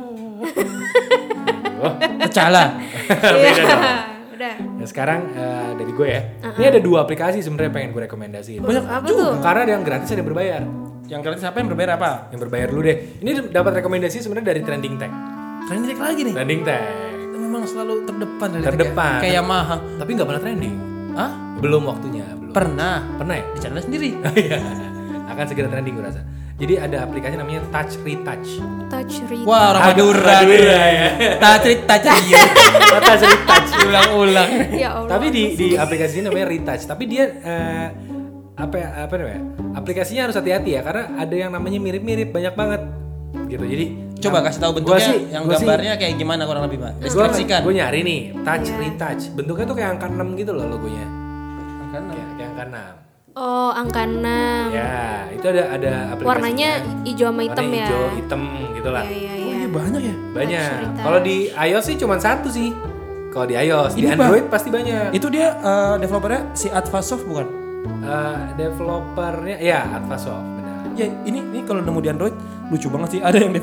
[1.79, 1.93] oh,
[2.27, 2.65] Kecala.
[3.43, 3.83] beda dong
[4.39, 4.55] Udah.
[4.55, 6.23] Nah sekarang eh, dari gue ya,
[6.55, 8.63] ini ada dua aplikasi sebenarnya pengen gue rekomendasiin.
[8.63, 9.35] Banyak Apa tuh?
[9.43, 10.63] Karena ada yang gratis ada yang berbayar.
[11.11, 12.11] Yang gratis apa yang berbayar apa?
[12.31, 12.97] Yang berbayar dulu deh.
[13.19, 15.11] Ini dapat rekomendasi sebenarnya dari Trending Tech.
[15.67, 16.35] Trending Tech lagi nih.
[16.39, 16.83] Trending Tech.
[17.35, 19.19] Memang selalu terdepan dari Terdepan.
[19.19, 19.77] Kayak Yamaha.
[19.99, 20.75] Tapi nggak pernah trending.
[21.19, 21.31] Hah?
[21.59, 22.27] Belum waktunya.
[22.39, 22.53] Belum.
[22.55, 22.97] Pernah.
[23.19, 23.45] Pernah ya?
[23.51, 24.11] Di channel sendiri.
[24.39, 24.59] Iya.
[25.27, 26.23] Akan segera trending gue rasa.
[26.59, 28.59] Jadi ada aplikasi namanya Touch Retouch.
[28.89, 29.47] Touch read.
[29.47, 30.35] Wah, orang Aduh, Madura.
[30.43, 31.09] Madura ya.
[31.39, 32.35] Tacrit tacrit.
[32.99, 33.71] Touch Retouch.
[33.81, 34.51] Ulang-ulang.
[34.75, 35.07] Ya Allah.
[35.09, 36.83] Tapi di di aplikasi ini namanya Retouch.
[36.83, 37.87] Tapi dia eh,
[38.53, 39.43] apa ya- apa namanya?
[39.73, 42.83] Aplikasinya harus hati-hati ya karena ada yang namanya mirip-mirip banyak banget.
[43.47, 43.63] Gitu.
[43.63, 43.87] Jadi
[44.19, 46.93] Coba kasih tahu bentuknya sih- yang gua sih- gambarnya kayak gimana kurang lebih, Pak.
[46.99, 47.63] Deskripsikan.
[47.63, 51.07] gue nyari nih touch retouch bentuknya tuh kayak angka 6 gitu loh logonya
[51.89, 53.08] Kan kayak, kayak angka
[53.39, 54.19] Oh, angka 6.
[54.19, 54.91] 6 ya
[55.31, 56.71] itu ada ada aplikasinya Warnanya
[57.05, 57.87] hijau sama hitam Warnanya ya.
[57.87, 58.41] hijau hitam
[58.75, 59.55] gitu lah Iya, iya, Oh, iya.
[59.55, 60.15] iya banyak ya.
[60.29, 62.75] banyak kalau di iOS sih cuma satu sih
[63.29, 64.27] kalau di iOS di Ini, Bang.
[64.27, 67.47] Android pasti banyak Itu dia eh, developernya si Advasoft bukan?
[68.01, 72.35] Eh, developernya ya Advasoft benar Ya, ini ini kalau nemu di Android
[72.69, 73.21] lucu banget sih.
[73.23, 73.55] Ada yang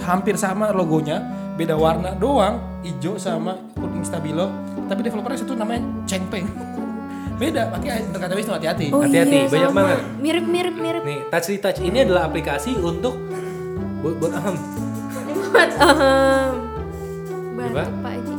[0.00, 1.22] hampir sama logonya,
[1.54, 4.50] beda warna doang, hijau sama kuning stabilo.
[4.84, 6.50] Tapi developernya satu namanya Chengpeng.
[7.40, 8.86] Beda, makanya kata itu hati-hati.
[8.92, 9.80] Oh Hati-hati, iya, banyak sama.
[9.80, 9.98] banget.
[10.20, 11.02] Mirip mirip mirip.
[11.08, 13.16] nih touch retouch ini adalah aplikasi untuk
[14.04, 14.56] buat buat ahem.
[15.50, 15.70] Buat.
[17.60, 17.72] Gimana?
[17.74, 18.34] Batuk Pak Haji.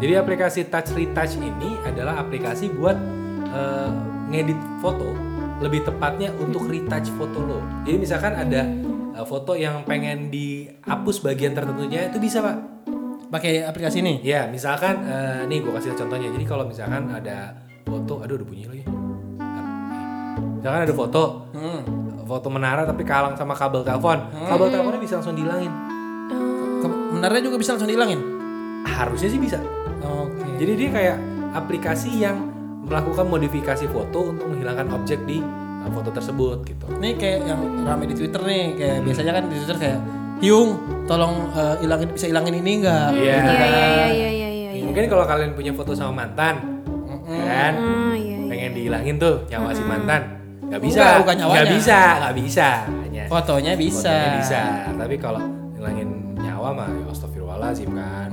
[0.00, 2.96] Jadi aplikasi Touch Retouch ini adalah aplikasi buat
[3.50, 3.90] eh,
[4.30, 5.12] ngedit foto,
[5.60, 7.58] lebih tepatnya untuk retouch foto lo.
[7.84, 8.62] Jadi misalkan ada
[9.12, 12.56] eh, foto yang pengen dihapus bagian tertentunya itu bisa pak.
[13.30, 14.24] Pakai aplikasi ini.
[14.24, 16.32] Ya misalkan eh, nih gue kasih contohnya.
[16.32, 17.52] Jadi kalau misalkan ada
[18.10, 18.82] foto, aduh ada bunyi lagi.
[20.58, 21.22] Misalkan ada foto,
[21.54, 21.80] Hmm.
[22.26, 25.70] foto menara tapi kalang sama kabel telepon, kabel teleponnya bisa langsung dihilangin.
[27.14, 28.18] Menarnya juga bisa langsung dihilangin.
[28.82, 29.62] Harusnya sih bisa.
[30.02, 30.58] Oke.
[30.58, 31.16] Jadi dia kayak
[31.54, 32.50] aplikasi yang
[32.82, 36.84] melakukan modifikasi foto untuk menghilangkan objek di uh, foto tersebut gitu.
[36.98, 40.00] Ini kayak yang rame di Twitter nih, kayak biasanya kan di Twitter kayak
[40.40, 40.70] Hyung,
[41.04, 43.12] tolong eh, hilangin bisa hilangin ini enggak?
[43.12, 43.36] Iya.
[43.36, 43.68] Iya iya
[44.08, 44.84] iya iya iya iya.
[44.88, 46.80] Mungkin kalau kalian punya foto sama mantan,
[47.28, 47.99] ya kan, Ah, iya iya.
[48.70, 50.22] Pengen dihilangin tuh nyawa si mantan,
[50.70, 51.58] nggak bisa, Enggak, bukan nyawanya.
[51.58, 52.68] nggak bisa, nggak bisa.
[52.86, 54.14] Hanya Fotonya bisa.
[54.14, 54.60] fotonya bisa.
[54.94, 55.42] Tapi kalau
[55.74, 58.30] ngilangin nyawa mah, ya astagfirullahaladzim kan.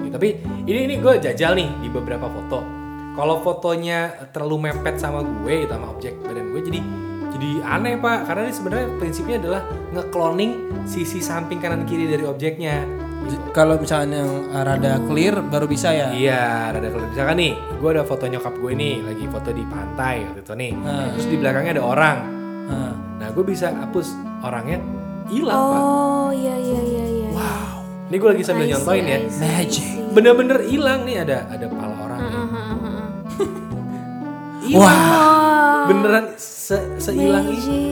[0.00, 0.28] Ya, tapi
[0.64, 2.64] ini ini gue jajal nih di beberapa foto.
[3.12, 6.80] Kalau fotonya terlalu mepet sama gue, gitu, sama objek badan gue, jadi
[7.36, 8.18] jadi aneh pak.
[8.24, 9.62] Karena ini sebenarnya prinsipnya adalah
[9.92, 10.52] ngekloning
[10.88, 12.88] sisi samping kanan kiri dari objeknya.
[13.50, 16.14] Kalau misalnya yang rada clear baru bisa ya.
[16.14, 20.24] Iya, rada kalau misalkan nih, gue ada foto nyokap gue nih, lagi foto di pantai
[20.24, 20.72] waktu itu nih.
[21.12, 22.18] Terus di belakangnya ada orang.
[22.68, 24.78] Nah, Nah, gue bisa hapus orangnya,
[25.26, 25.80] hilang pak.
[25.82, 27.28] Oh iya iya iya iya.
[27.34, 27.82] Wow.
[28.08, 29.18] Ini gue lagi sambil I see, nyontoin ya.
[29.26, 29.88] See, Magic.
[30.14, 32.20] Bener-bener hilang nih ada ada pala orang.
[32.22, 32.34] nih.
[34.64, 34.78] Hilang.
[34.86, 35.84] Wah.
[35.90, 37.48] Beneran se seilang.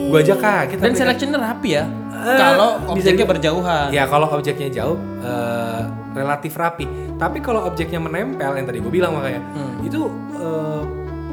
[0.08, 0.78] Gue aja kaget.
[0.78, 1.84] dan selectionnya rapi ya.
[2.18, 3.32] Eh, Kalau bisa objeknya juga.
[3.32, 3.86] berjauhan.
[3.90, 6.86] Ya kalau objeknya jauh eh, relatif rapi.
[7.14, 9.40] Tapi kalau objeknya menempel yang tadi gue bilang makanya
[9.80, 10.00] itu
[10.34, 10.82] eh,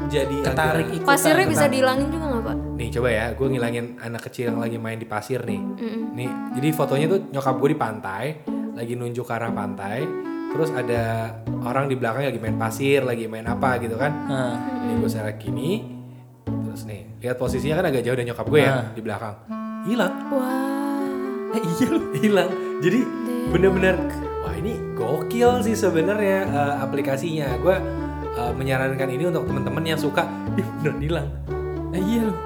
[0.06, 1.08] jadi Ketarik agak- ikutan.
[1.08, 2.56] Pasirnya bisa dihilangin juga nggak pak?
[2.74, 5.60] Nih coba ya, gue ngilangin anak kecil yang lagi main di pasir nih.
[6.12, 8.24] Nih, jadi fotonya tuh nyokap gue di pantai,
[8.72, 10.04] lagi nunjuk ke arah pantai.
[10.52, 14.12] Terus ada orang di belakang lagi main pasir, lagi main apa gitu kan.
[14.78, 15.82] Ini gue select gini.
[16.44, 18.86] Terus nih, lihat posisinya kan agak jauh dari nyokap gue ya Ah.
[18.92, 19.34] di belakang.
[19.84, 21.04] Hilang, Wah.
[21.52, 22.02] eh, iya loh.
[22.16, 22.50] hilang.
[22.80, 23.00] Jadi
[23.52, 23.94] bener-bener,
[24.40, 27.52] wah ini gokil sih sebenarnya eh, aplikasinya.
[27.60, 27.76] Gue
[28.32, 30.24] eh, menyarankan ini untuk teman-teman yang suka,
[30.56, 31.28] ih bener hilang.
[31.92, 32.38] Eh, iya loh.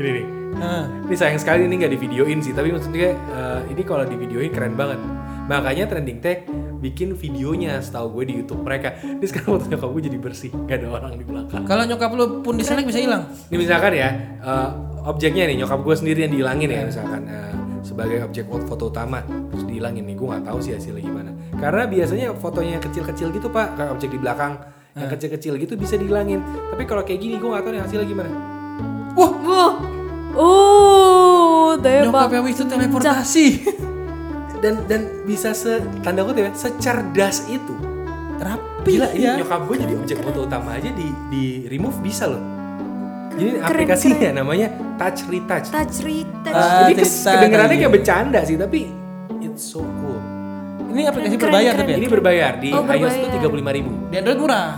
[0.00, 3.82] Ini nih, Nah, Ini sayang sekali ini nggak di videoin sih, tapi maksudnya eh, ini
[3.86, 4.98] kalau di videoin keren banget.
[5.46, 6.42] Makanya trending tag
[6.80, 8.96] bikin videonya setahu gue di YouTube mereka.
[9.04, 11.62] Ini sekarang foto nyokap gue jadi bersih, nggak ada orang di belakang.
[11.68, 13.28] kalau nyokap lu pun di select bisa hilang.
[13.52, 14.08] Ini misalkan ya
[14.40, 14.68] eh,
[15.04, 17.52] objeknya nih nyokap gue sendiri yang dihilangin ya misalkan eh,
[17.84, 21.30] sebagai objek foto utama terus dihilangin nih gue nggak tahu sih hasilnya gimana.
[21.60, 24.56] Karena biasanya fotonya yang kecil-kecil gitu pak, kayak objek di belakang
[24.96, 26.40] yang kecil-kecil gitu bisa dihilangin.
[26.72, 28.30] Tapi kalau kayak gini gue nggak tahu nih hasilnya gimana.
[29.14, 29.74] Wah, Wah.
[30.30, 32.30] Oh, tebak.
[32.30, 33.46] nyokapnya itu teleportasi.
[34.60, 37.74] Dan dan bisa se tanda kutip ya secerdas itu.
[38.36, 39.36] Rapi Gila ini ya.
[39.36, 42.40] nyokap gue jadi objek foto utama aja di di remove bisa loh.
[43.30, 45.68] Jadi aplikasinya namanya Touch Retouch.
[45.68, 46.52] Touch retouch.
[46.52, 47.48] Ah, Ini kes, tadi.
[47.48, 48.88] kayak bercanda sih tapi
[49.40, 50.20] it's so cool.
[50.90, 51.80] Ini aplikasi Keren, berbayar keren.
[51.80, 51.96] tapi ya.
[51.96, 53.32] Ini berbayar di Oh, iOS itu berbayar.
[53.32, 54.68] tiga puluh lima ribu, Di Android murah.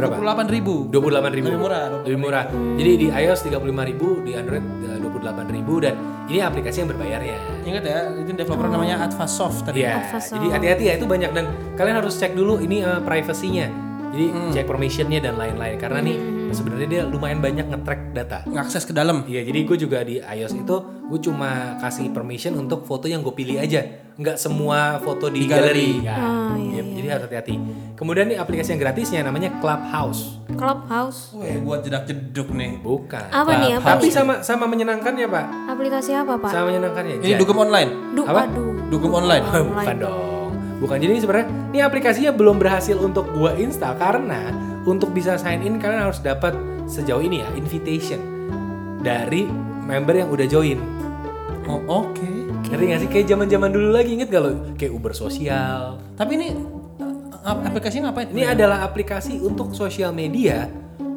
[0.00, 0.16] Berapa?
[0.48, 0.74] 28 ribu.
[0.88, 1.46] dua puluh delapan ribu.
[1.52, 2.44] Lebih murah, Lebih murah.
[2.50, 5.94] Jadi di iOS tiga puluh lima ribu, di Android dua puluh delapan ribu dan
[6.26, 7.36] ini aplikasi yang berbayarnya.
[7.66, 9.84] Ingat ya, itu developer namanya Advasoft tadi.
[9.84, 10.34] Iya, Advasoft.
[10.40, 11.44] jadi hati-hati ya itu banyak dan
[11.76, 13.66] kalian harus cek dulu ini eh, privasinya.
[14.10, 16.16] Jadi cek permissionnya dan lain-lain karena nih
[16.52, 18.38] sebenarnya dia lumayan banyak nge-track data.
[18.44, 19.22] Ngakses ke dalam.
[19.24, 23.32] Iya, jadi gue juga di iOS itu gue cuma kasih permission untuk foto yang gue
[23.32, 23.82] pilih aja,
[24.14, 25.98] nggak semua foto di, Di galeri.
[25.98, 26.06] galeri.
[26.06, 27.54] Ya, Ah, iya, iya, Jadi harus hati-hati.
[27.94, 30.38] Kemudian nih aplikasi yang gratisnya namanya Clubhouse.
[30.50, 31.32] Clubhouse.
[31.32, 32.78] Wih, buat jedak jeduk nih.
[32.78, 33.26] Bukan.
[33.28, 33.76] Apa nih?
[33.76, 34.14] Apa Tapi nih?
[34.14, 35.44] sama sama menyenangkannya pak.
[35.68, 36.50] Aplikasi apa pak?
[36.50, 37.14] Sama menyenangkannya.
[37.18, 37.90] Ini Jadi- dugem online.
[38.14, 38.40] Duh, Apa?
[38.46, 38.70] aduh.
[38.86, 39.44] Dugem online.
[39.70, 40.29] Bukan dong.
[40.80, 40.96] Bukan.
[40.96, 44.48] Jadi sebenarnya ini aplikasinya belum berhasil untuk gua install karena
[44.88, 46.56] untuk bisa sign in kalian harus dapat
[46.88, 48.18] sejauh ini ya invitation
[49.04, 49.44] dari
[49.84, 50.80] member yang udah join.
[51.68, 52.30] Oh, oke.
[52.72, 53.08] Ngerti gak sih?
[53.12, 54.52] Kayak zaman-zaman dulu lagi inget gak lo?
[54.74, 56.00] Kayak Uber sosial.
[56.16, 56.48] Tapi ini
[56.98, 58.32] uh, aplikasinya ngapain?
[58.32, 60.66] Ini adalah aplikasi untuk sosial media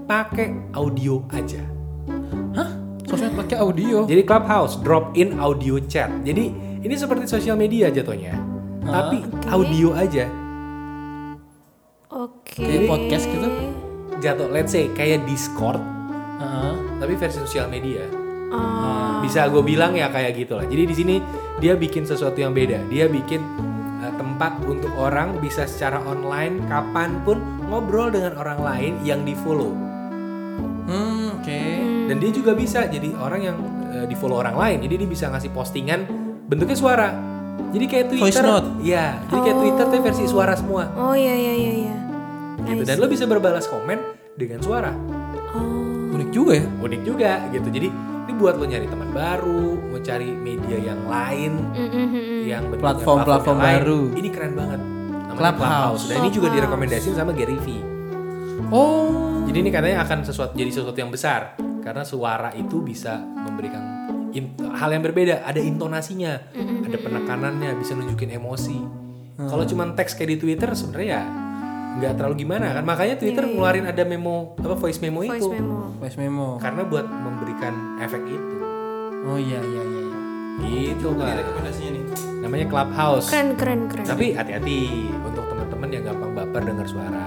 [0.05, 1.63] pakai audio aja.
[2.53, 2.69] Hah?
[3.07, 4.05] Sosmed pakai audio.
[4.05, 6.11] Jadi Clubhouse drop in audio chat.
[6.21, 6.51] Jadi
[6.83, 8.52] ini seperti sosial media jatuhnya.
[8.83, 9.17] Tapi
[9.49, 10.25] audio aja.
[12.13, 12.61] Oke.
[12.61, 13.47] Kayak podcast gitu.
[14.21, 15.81] Jatuh let's say kayak Discord
[16.39, 16.73] Heeh.
[17.01, 18.05] tapi versi sosial media.
[18.53, 20.65] Ah, Bisa gue bilang ya kayak gitu lah.
[20.69, 21.15] Jadi di sini
[21.57, 22.85] dia bikin sesuatu yang beda.
[22.87, 23.41] Dia bikin
[24.05, 29.33] uh, tempat untuk orang bisa secara online kapan pun ngobrol dengan orang lain yang di
[29.33, 29.73] follow.
[30.85, 31.61] Hmm, oke.
[32.11, 33.57] Dan dia juga bisa jadi orang yang
[33.89, 34.77] uh, di follow orang lain.
[34.85, 36.05] Jadi dia bisa ngasih postingan
[36.45, 37.32] bentuknya suara.
[37.73, 38.23] Jadi kayak Twitter.
[38.29, 38.67] Voice note?
[38.85, 40.83] Iya, jadi kayak Twitter tuh versi suara semua.
[40.93, 41.95] Oh iya iya iya iya.
[42.63, 42.85] Gitu.
[42.85, 43.99] Dan lo bisa berbalas komen
[44.37, 44.93] dengan suara.
[45.57, 46.13] Oh.
[46.13, 46.65] Unik juga ya.
[46.79, 47.67] Unik juga gitu.
[47.73, 47.87] Jadi
[48.23, 52.41] ini buat lo nyari teman baru, mau cari media yang lain, Mm, mm, mm, mm.
[52.47, 53.77] yang yang lain.
[53.83, 54.01] baru.
[54.15, 54.79] Ini keren banget.
[54.79, 56.03] Namanya Clubhouse.
[56.07, 57.83] Dan ini juga direkomendasiin sama Gary Vee.
[58.69, 59.43] Oh.
[59.43, 63.92] Jadi ini katanya akan sesuatu jadi sesuatu yang besar karena suara itu bisa memberikan
[64.73, 65.45] hal yang berbeda.
[65.45, 68.77] Ada intonasinya, ada penekanannya, bisa nunjukin emosi.
[69.37, 71.23] Kalau cuman teks kayak di Twitter sebenarnya ya
[71.93, 72.83] nggak terlalu gimana kan.
[72.85, 75.93] Makanya Twitter ngeluarin ada memo apa voice memo Voice itu memo.
[76.01, 76.47] Voice memo.
[76.57, 78.55] karena buat memberikan efek itu.
[79.23, 80.01] Oh iya iya iya.
[80.09, 80.19] iya.
[80.63, 81.37] Gitu kan.
[81.37, 82.03] Rekomendasinya nih.
[82.43, 83.27] Namanya Clubhouse.
[83.29, 84.05] Keren keren keren.
[84.05, 84.79] Tapi hati-hati
[85.21, 87.25] untuk teman-teman yang gampang baper dengar suara.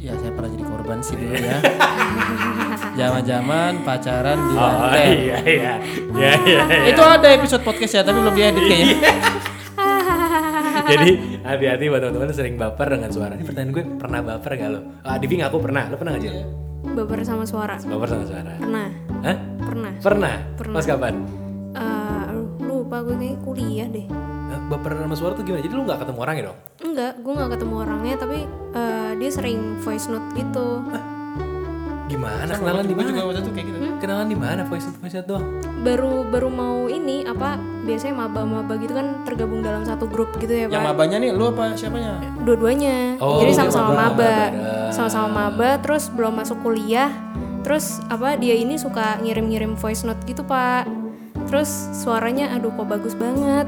[0.00, 1.56] Ya saya pernah jadi korban sih dulu ya.
[2.94, 5.06] Zaman-zaman pacaran di Oh lantai.
[5.18, 5.72] iya iya.
[6.14, 6.62] Iya iya.
[6.88, 8.96] Itu ada episode podcast ya, tapi belum diedit kayaknya.
[10.84, 11.10] Jadi
[11.42, 13.32] hati-hati buat teman-teman sering baper dengan suara.
[13.34, 14.80] Ini pertanyaan gue pernah baper gak lo?
[15.00, 15.88] Ah, Divi ngaku pernah.
[15.88, 16.36] Lo pernah gak Jil?
[16.84, 17.74] Baper sama suara.
[17.80, 18.52] Baper sama suara?
[18.54, 18.88] Pernah.
[19.24, 19.36] Hah?
[19.64, 19.92] Pernah.
[19.98, 20.34] Pernah?
[20.54, 20.76] Pernah.
[20.76, 21.14] Pas kapan?
[21.74, 24.06] Eh, aduh, lupa gue kayak kuliah deh.
[24.52, 25.64] Eh, Baper sama suara tuh gimana?
[25.64, 26.58] Jadi lo gak ketemu orangnya dong?
[26.84, 28.38] Enggak, gue nggak ketemu orangnya tapi
[28.70, 30.84] eh, dia sering voice note gitu.
[32.04, 32.52] Gimana?
[32.52, 33.24] Kenalan di juga mana?
[33.24, 33.78] waktu itu kayak gitu.
[33.96, 34.60] Kenalan di mana?
[34.64, 35.44] Voice note voice note doang?
[35.80, 40.66] Baru baru mau ini apa biasanya maba-maba gitu kan tergabung dalam satu grup gitu ya
[40.66, 40.88] Yang pak.
[40.90, 42.20] mabanya nih lu apa siapanya?
[42.44, 43.16] Dua-duanya.
[43.18, 44.92] Oh, Jadi dia sama-sama maba, maba, maba.
[44.92, 45.68] sama-sama maba.
[45.80, 47.08] Terus belum masuk kuliah.
[47.64, 50.84] Terus apa dia ini suka ngirim-ngirim voice note gitu pak.
[51.44, 53.64] Terus suaranya aduh kok bagus banget.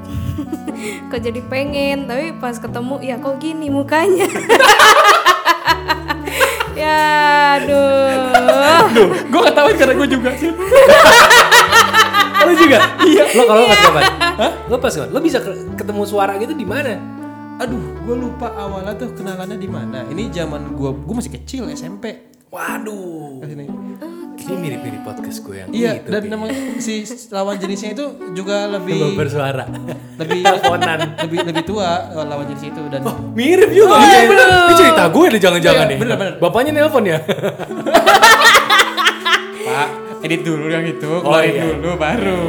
[1.10, 2.04] kok jadi pengen.
[2.04, 4.28] Tapi pas ketemu ya kok gini mukanya.
[6.86, 7.02] ya
[7.56, 8.14] aduh.
[8.88, 10.50] Duh, gue ketahuin karena gue juga sih.
[12.38, 12.78] Lo juga?
[13.02, 13.24] Iya.
[13.34, 14.02] Lo kalau pas kapan?
[14.38, 14.52] Hah?
[14.66, 15.08] Lo pas kapan?
[15.10, 16.94] Lo bisa ke- ketemu suara gitu di mana?
[17.56, 20.04] Aduh, gue lupa awalnya tuh kenalannya di mana.
[20.06, 22.36] Ini zaman gue, gue masih kecil SMP.
[22.48, 23.42] Waduh.
[23.42, 23.64] Ke sini.
[24.46, 26.06] Ini mirip-mirip podcast gue yang Iya, itu.
[26.06, 26.28] dan Pi.
[26.28, 26.44] nama
[26.78, 26.94] si
[27.28, 29.64] lawan jenisnya itu juga lebih Baper suara.
[30.16, 30.98] lebih Teleponan.
[31.18, 33.92] lebih lebih tua lawan jenis itu dan Mirip juga.
[33.92, 34.46] Oh, iya, bener.
[34.46, 35.98] Ini cerita gue deh jangan-jangan Iya, nih.
[35.98, 36.34] bener, bener.
[36.38, 37.18] Bapaknya nelpon ya?
[39.66, 39.88] Pak
[40.22, 41.62] edit dulu yang itu, Oh, keluarin iya.
[41.68, 42.42] dulu baru.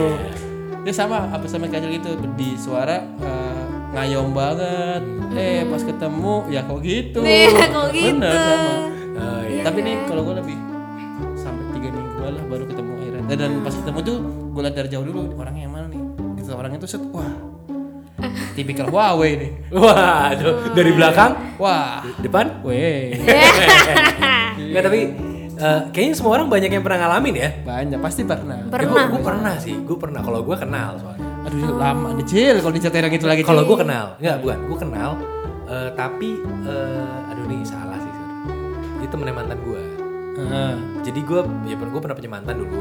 [0.81, 5.01] Dia sama apa sama kayak gitu di suara eh, ngayom banget.
[5.33, 7.19] Eh pas ketemu ya kok gitu.
[7.21, 8.15] Iya, kok gitu.
[8.15, 8.71] Bener sama.
[9.17, 9.61] Oh iya.
[9.65, 10.55] Tapi nih kalau gue lebih
[12.31, 13.23] lah baru ketemu akhirnya.
[13.27, 14.17] Dan, dan pas ketemu tuh
[14.53, 16.01] gue liat dari jauh dulu orangnya yang mana nih.
[16.39, 17.57] Itu orangnya tuh set wah
[18.57, 19.51] tipikal Huawei nih.
[19.77, 22.65] Waduh, dari belakang, Wah, depan.
[22.65, 23.13] weh
[24.73, 24.99] Nggak, tapi
[25.57, 27.49] eh, kayaknya semua orang banyak yang pernah ngalamin ya.
[27.61, 28.65] banyak pasti pernah.
[28.67, 29.13] Pernah.
[29.13, 30.25] gue pernah sih, gue pernah.
[30.25, 31.25] Kalau gue kenal soalnya.
[31.47, 33.41] Aduh lama dicil kalau diceritain yang itu lagi.
[33.45, 35.11] Kalau gue kenal, nggak bukan, gue kenal.
[35.67, 38.13] eh, tapi, eh, aduh nih salah sih.
[39.03, 39.96] Itu temennya mantan gue.
[41.01, 42.77] Jadi gue, ya gue pernah punya mantan dulu.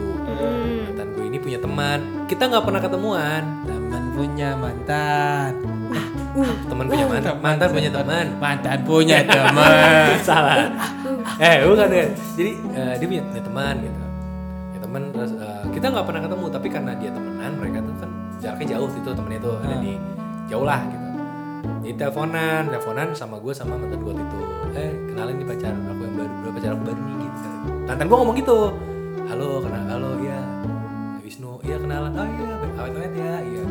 [0.93, 1.99] Mantan gue ini punya teman.
[2.29, 3.43] Kita nggak pernah ketemuan.
[3.65, 5.51] teman punya mantan.
[6.69, 8.27] Teman punya mantan, mantan punya teman.
[8.37, 10.21] Mantan punya teman.
[10.21, 10.69] salah
[11.37, 14.01] eh bukan kan jadi eh, dia punya, punya teman gitu
[14.73, 18.11] ya teman terus eh, kita nggak pernah ketemu tapi karena dia temenan mereka tuh kan
[18.41, 19.93] jaraknya jauh itu temennya tuh ada di
[20.49, 21.06] jauh lah gitu
[21.83, 24.39] jadi teleponan teleponan sama gue sama mantan gue itu.
[24.77, 27.49] Eh kenalin nih pacar aku yang baru baru pacar aku baru nih gitu
[27.87, 28.59] mantan gue ngomong gitu.
[29.27, 30.39] Halo kenal halo ya
[31.23, 32.11] Wisnu iya kenalan.
[32.15, 33.65] Oh iya awet awet ya iya.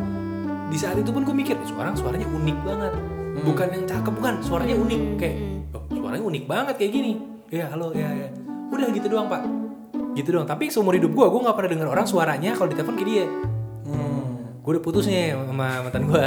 [0.66, 2.92] Di saat itu pun gue mikir suara suaranya unik banget.
[3.36, 5.00] Bukan yang cakep bukan suaranya unik.
[5.20, 5.36] Kayak
[5.76, 7.12] "Oh, suaranya unik banget kayak gini.
[7.52, 8.28] Ya halo ya ya
[8.66, 9.44] udah gitu doang pak.
[10.16, 10.48] Gitu doang.
[10.48, 13.26] Tapi seumur hidup gue gue nggak pernah dengar orang suaranya kalau ditelepon kayak dia.
[13.86, 14.42] Hmm.
[14.66, 16.26] gue udah putus nih sama mantan gue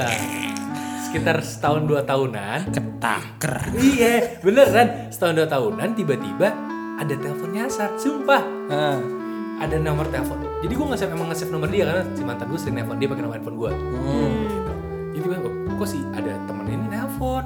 [1.10, 2.70] sekitar setahun dua tahunan.
[2.70, 3.74] Ketaker.
[3.82, 5.10] iya beneran.
[5.10, 6.54] Setahun dua tahunan tiba-tiba
[7.02, 7.98] ada telepon nyasar.
[7.98, 8.44] Sumpah.
[8.70, 9.00] Ah.
[9.60, 10.40] ada nomor telepon.
[10.64, 13.24] Jadi gue nge-save emang nge-save nomor dia karena si mantan gue sering nelfon dia pakai
[13.28, 14.32] nomor handphone gue Hmm.
[15.12, 17.44] jadi gue oh, kok sih ada temen ini nelfon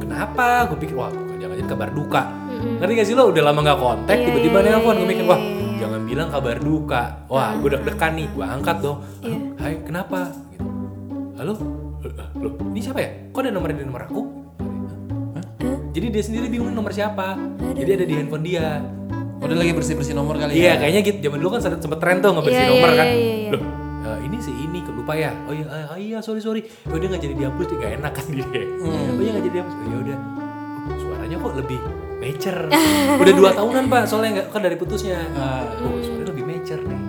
[0.00, 0.64] kenapa?
[0.72, 2.22] Gue pikir wah jangan-jangan kabar duka.
[2.56, 3.28] Ngerti gak sih lo?
[3.28, 5.76] Udah lama gak kontak Iya, tiba-tiba iya, nelfon iya, gue mikir iya, wah iya, iya.
[5.76, 7.02] jangan bilang kabar duka.
[7.28, 8.98] Wah gue deg-degan nih gue angkat dong.
[9.20, 10.18] Halo hai kenapa?
[10.48, 10.64] Gitu.
[11.36, 11.52] Halo?
[11.52, 14.20] "Eh, loh ini siapa ya kok ada nomor di nomor aku
[15.62, 15.78] Hah?
[15.94, 17.38] jadi dia sendiri bingung nomor siapa
[17.78, 18.82] jadi ada di handphone dia
[19.42, 20.86] Udah lagi bersih-bersih nomor kali Iya, ya.
[20.86, 21.18] kayaknya gitu.
[21.26, 23.06] Zaman dulu kan sempet tren tuh ngebersih Iya, nomor iya, kan.
[23.10, 23.50] iya, iya.
[23.50, 23.62] Loh,
[24.06, 25.30] eh, ini sih ini lupa ya.
[25.50, 26.62] Oh iya, ah, iya sorry sorry.
[26.86, 28.46] Oh dia nggak jadi dihapus, dia nggak enak kan dia.
[28.46, 29.74] Oh iya nggak jadi dihapus.
[29.74, 30.18] Oh ya udah.
[30.22, 31.78] Oh, suaranya kok lebih
[32.22, 32.60] mature.
[33.26, 35.18] udah dua tahunan pak, soalnya nggak kan dari putusnya.
[35.34, 35.66] Ah.
[35.82, 37.00] Oh suaranya lebih mature nih.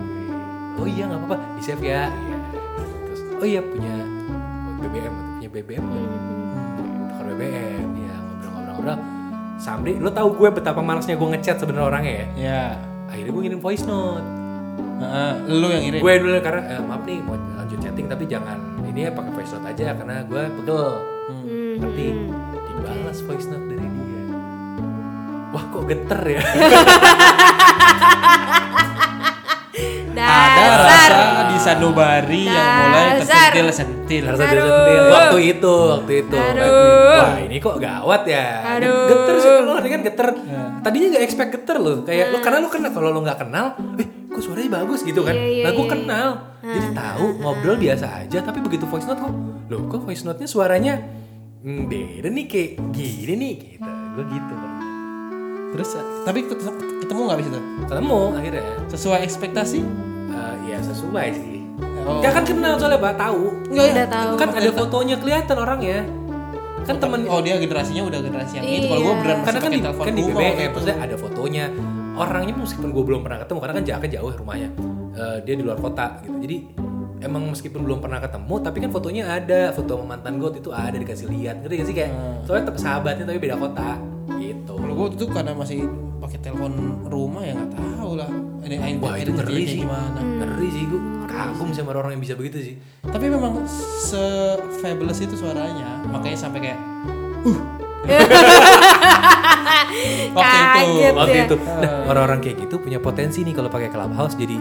[0.74, 2.10] Oh iya nggak apa-apa, di save ya.
[2.10, 2.36] Iya.
[3.06, 3.94] Terus, oh oh iya punya
[4.94, 6.06] BBM punya BBM nggak?
[7.10, 8.98] tukar BBM ya ngobrol-ngobrol-ngobrol.
[9.58, 12.26] Sampai lo tahu gue betapa malasnya gue ngechat sebenarnya orangnya ya?
[12.38, 12.62] Ya.
[13.10, 14.26] akhirnya gue ngirim voice note.
[14.94, 16.00] Heeh, lu yang ngirim.
[16.02, 18.58] gue dulu karena eh, maaf nih mau lanjut chatting tapi jangan.
[18.94, 20.86] Ini ya pakai voice note aja karena gue pegel.
[21.24, 21.74] Hmm.
[21.82, 22.06] ngerti?
[22.70, 24.22] Dibalas voice note dari dia.
[25.54, 26.42] Wah kok geter ya
[30.34, 31.10] Ada Dasar.
[31.14, 33.50] rasa di sanubari yang mulai Dasar.
[33.54, 34.22] tersentil-sentil.
[34.26, 36.36] Rasa sentil waktu itu waktu itu.
[36.36, 37.14] Aduh.
[37.14, 38.46] wah ini kok gawat ya?
[38.76, 39.06] Aduh.
[39.06, 40.28] geter sih lo kan geter.
[40.84, 43.66] Tadinya nggak expect geter lo kayak lo karena lo kenal kalau lo nggak kenal
[44.00, 45.00] eh kok suaranya bagus?
[45.06, 45.34] gitu kan.
[45.38, 45.92] Iya, iya, nah gue iya.
[45.94, 46.28] kenal.
[46.64, 49.32] Jadi tahu ngobrol biasa aja tapi begitu voice note kok
[49.70, 50.94] lo kok voice note nya suaranya
[51.62, 53.54] hmm, beda nih kayak gini nih?
[53.78, 53.90] Gitu.
[54.18, 54.54] Gue gitu.
[55.74, 55.90] Terus
[56.22, 57.48] tapi ketemu, nggak bisa
[57.90, 58.64] ketemu akhirnya.
[58.86, 59.80] Sesuai ekspektasi?
[60.34, 61.62] Eh, ya sesuai sih.
[62.04, 62.20] Oh.
[62.20, 63.42] Kan kenal soalnya pak tahu.
[63.70, 64.32] Enggak Udah tahu.
[64.36, 65.98] kan ada fotonya kelihatan orangnya.
[66.84, 68.86] Kan temen Oh dia generasinya udah generasi yang itu.
[68.86, 69.06] Kalau Iya.
[69.06, 71.64] gue beran masih karena kan di, telepon kan di BBM maksudnya ada fotonya.
[72.14, 74.68] Orangnya meskipun gue belum pernah ketemu karena kan jaraknya jauh ya rumahnya.
[75.14, 76.36] Eh, dia di luar kota gitu.
[76.36, 76.56] Jadi
[77.22, 79.60] emang meskipun belum pernah ketemu tapi kan fotonya ada.
[79.72, 81.64] Foto sama mantan gue itu ada dikasih lihat.
[81.64, 81.94] Ngerti gak sih?
[81.96, 82.10] Kayak
[82.44, 83.90] soalnya tetap sahabatnya tapi beda kota.
[84.36, 84.72] Gitu.
[84.74, 85.88] Kalau gue tuh karena masih
[86.24, 86.72] pakai telepon
[87.04, 88.30] rumah ya nggak tahu lah.
[88.64, 90.20] Ini ain wah itu ngeri kayak sih gimana.
[90.24, 93.60] ngeri sih gue kagum sama orang yang bisa begitu sih Tapi memang
[94.00, 96.80] se fabulous itu suaranya, makanya sampai kayak
[97.44, 97.58] uh.
[100.36, 100.80] waktu itu.
[101.12, 101.44] Waktu ya.
[101.44, 104.56] itu nah orang-orang kayak gitu punya potensi nih kalau pakai clubhouse jadi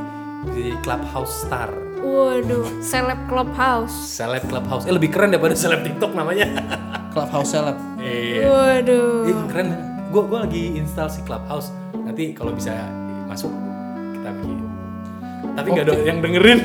[0.51, 1.71] jadi clubhouse star
[2.03, 3.95] Waduh, seleb clubhouse.
[3.95, 6.43] seleb clubhouse eh lebih keren daripada seleb tiktok namanya
[7.15, 7.79] Clubhouse seleb.
[8.03, 9.31] iya Waduh.
[9.31, 9.67] Ih, keren
[10.13, 12.69] gue gue lagi install si clubhouse nanti kalau bisa
[13.25, 13.49] masuk
[14.13, 14.57] kita bikin
[15.51, 16.59] tapi nggak ada yang dengerin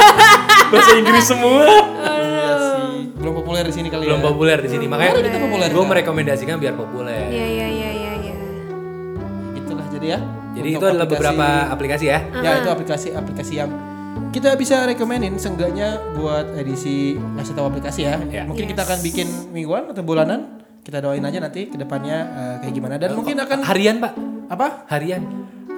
[0.70, 1.62] bahasa Inggris semua
[2.06, 3.10] Iya sih.
[3.12, 4.24] Belum populer di sini kali belum ya.
[4.24, 5.88] populer di sini makanya Baru kita populer, gue kan?
[5.88, 8.34] merekomendasikan biar populer Iya iya iya iya iya.
[9.56, 10.18] Itulah jadi ya.
[10.52, 13.70] jadi itu adalah aplikasi- beberapa aplikasi ya Ya itu aplikasi-aplikasi yang
[14.26, 18.16] kita bisa rekomenin seenggaknya buat edisi ngasih tahu aplikasi ya.
[18.26, 18.42] Ya.
[18.44, 20.55] Mungkin kita akan bikin mingguan atau bulanan.
[20.86, 22.94] Kita doain aja nanti ke depannya eh, kayak gimana.
[22.94, 24.14] Dan mungkin akan harian pak?
[24.46, 24.86] Apa?
[24.86, 25.18] Harian.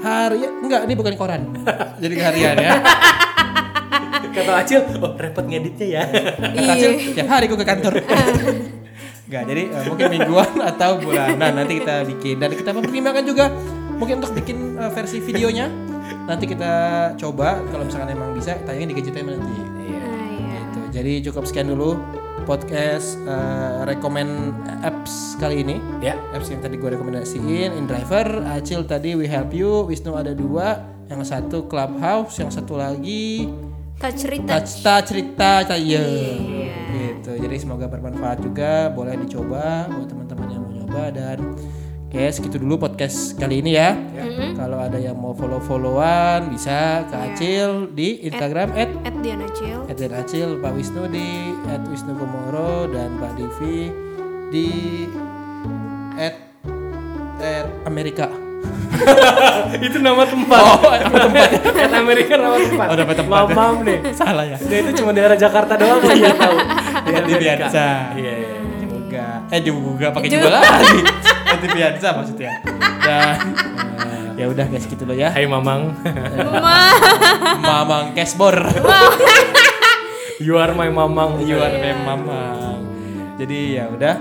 [0.04, 1.48] Hari enggak ini bukan koran.
[2.04, 2.76] Jadi harian ya.
[4.36, 6.02] Kata Acil oh repot ngeditnya ya.
[6.52, 6.60] Iya.
[6.60, 7.92] Kacil tiap hari gue ke kantor.
[9.28, 12.40] Enggak, jadi eh, mungkin mingguan atau bulanan nanti kita bikin.
[12.40, 13.52] Dan kita mempertimbangkan juga
[14.00, 15.68] mungkin untuk bikin eh, versi videonya
[16.28, 16.72] nanti kita
[17.16, 17.60] coba.
[17.68, 19.52] Kalau misalkan emang bisa tayangin di Gadgetainment nanti.
[19.56, 20.58] iya Nah, iya.
[20.64, 20.80] Gitu.
[20.96, 21.96] Jadi cukup sekian dulu
[22.48, 25.76] podcast eh, rekomend apps kali ini.
[26.00, 30.80] ya Apps yang tadi gue rekomendasiin, InDriver, Acil tadi We Help You, Wisnu ada dua,
[31.12, 33.52] yang satu Clubhouse, yang satu lagi
[33.98, 34.62] Touch cerita.
[34.62, 36.06] Touch Touch cerita saya.
[36.88, 37.32] Gitu.
[37.34, 41.38] Jadi semoga bermanfaat juga, boleh dicoba buat teman-teman yang mau nyoba dan
[42.08, 43.92] Oke, segitu dulu podcast kali ini ya.
[44.56, 49.84] Kalau ada yang mau follow-followan bisa ke Acil di Instagram at At Diana Cil.
[49.84, 53.92] Eden Acil, Pak Wisnu di at Wisnu Komoro dan Pak Divi
[54.48, 55.04] di
[56.16, 56.32] at
[57.36, 58.24] at Amerika.
[59.84, 61.48] itu nama tempat Oh, nama tempat.
[61.76, 63.40] kan Amerika nama tempat Oh, nama tempat.
[63.52, 64.56] mamam deh Salah ya.
[64.56, 66.56] dia itu cuma daerah Jakarta doang kok dia tahu
[67.06, 67.88] At di Piazza.
[68.16, 69.26] iya iya Juga.
[69.46, 71.00] Eh juga pakai juga lagi.
[71.44, 72.64] At di Piazza maksudnya.
[72.98, 73.36] Dan
[74.38, 75.28] ya udah guys gitu loh ya.
[75.28, 75.98] Hai Mamang
[77.66, 78.54] Mamang Cashbor.
[80.44, 82.78] you are my Mamang You are my mamang.
[83.36, 84.14] Jadi ya udah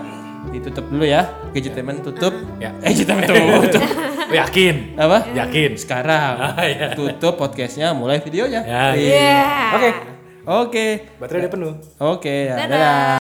[0.49, 1.29] ditutup dulu ya.
[1.53, 2.33] Gadgetainment tutup.
[2.57, 2.73] Ya.
[2.81, 3.29] Eh, Gadgetainment
[3.69, 3.83] tutup.
[4.27, 5.31] yakin Apa?
[5.31, 6.91] yakin Sekarang Ah, iya.
[6.91, 8.59] tutup podcastnya, mulai videonya.
[8.59, 9.47] ya Iya.
[9.71, 9.89] Oke
[10.47, 10.85] Oke.
[11.15, 12.67] baterai udah penuh Oke, ya, Dadah.
[12.67, 13.15] dadah.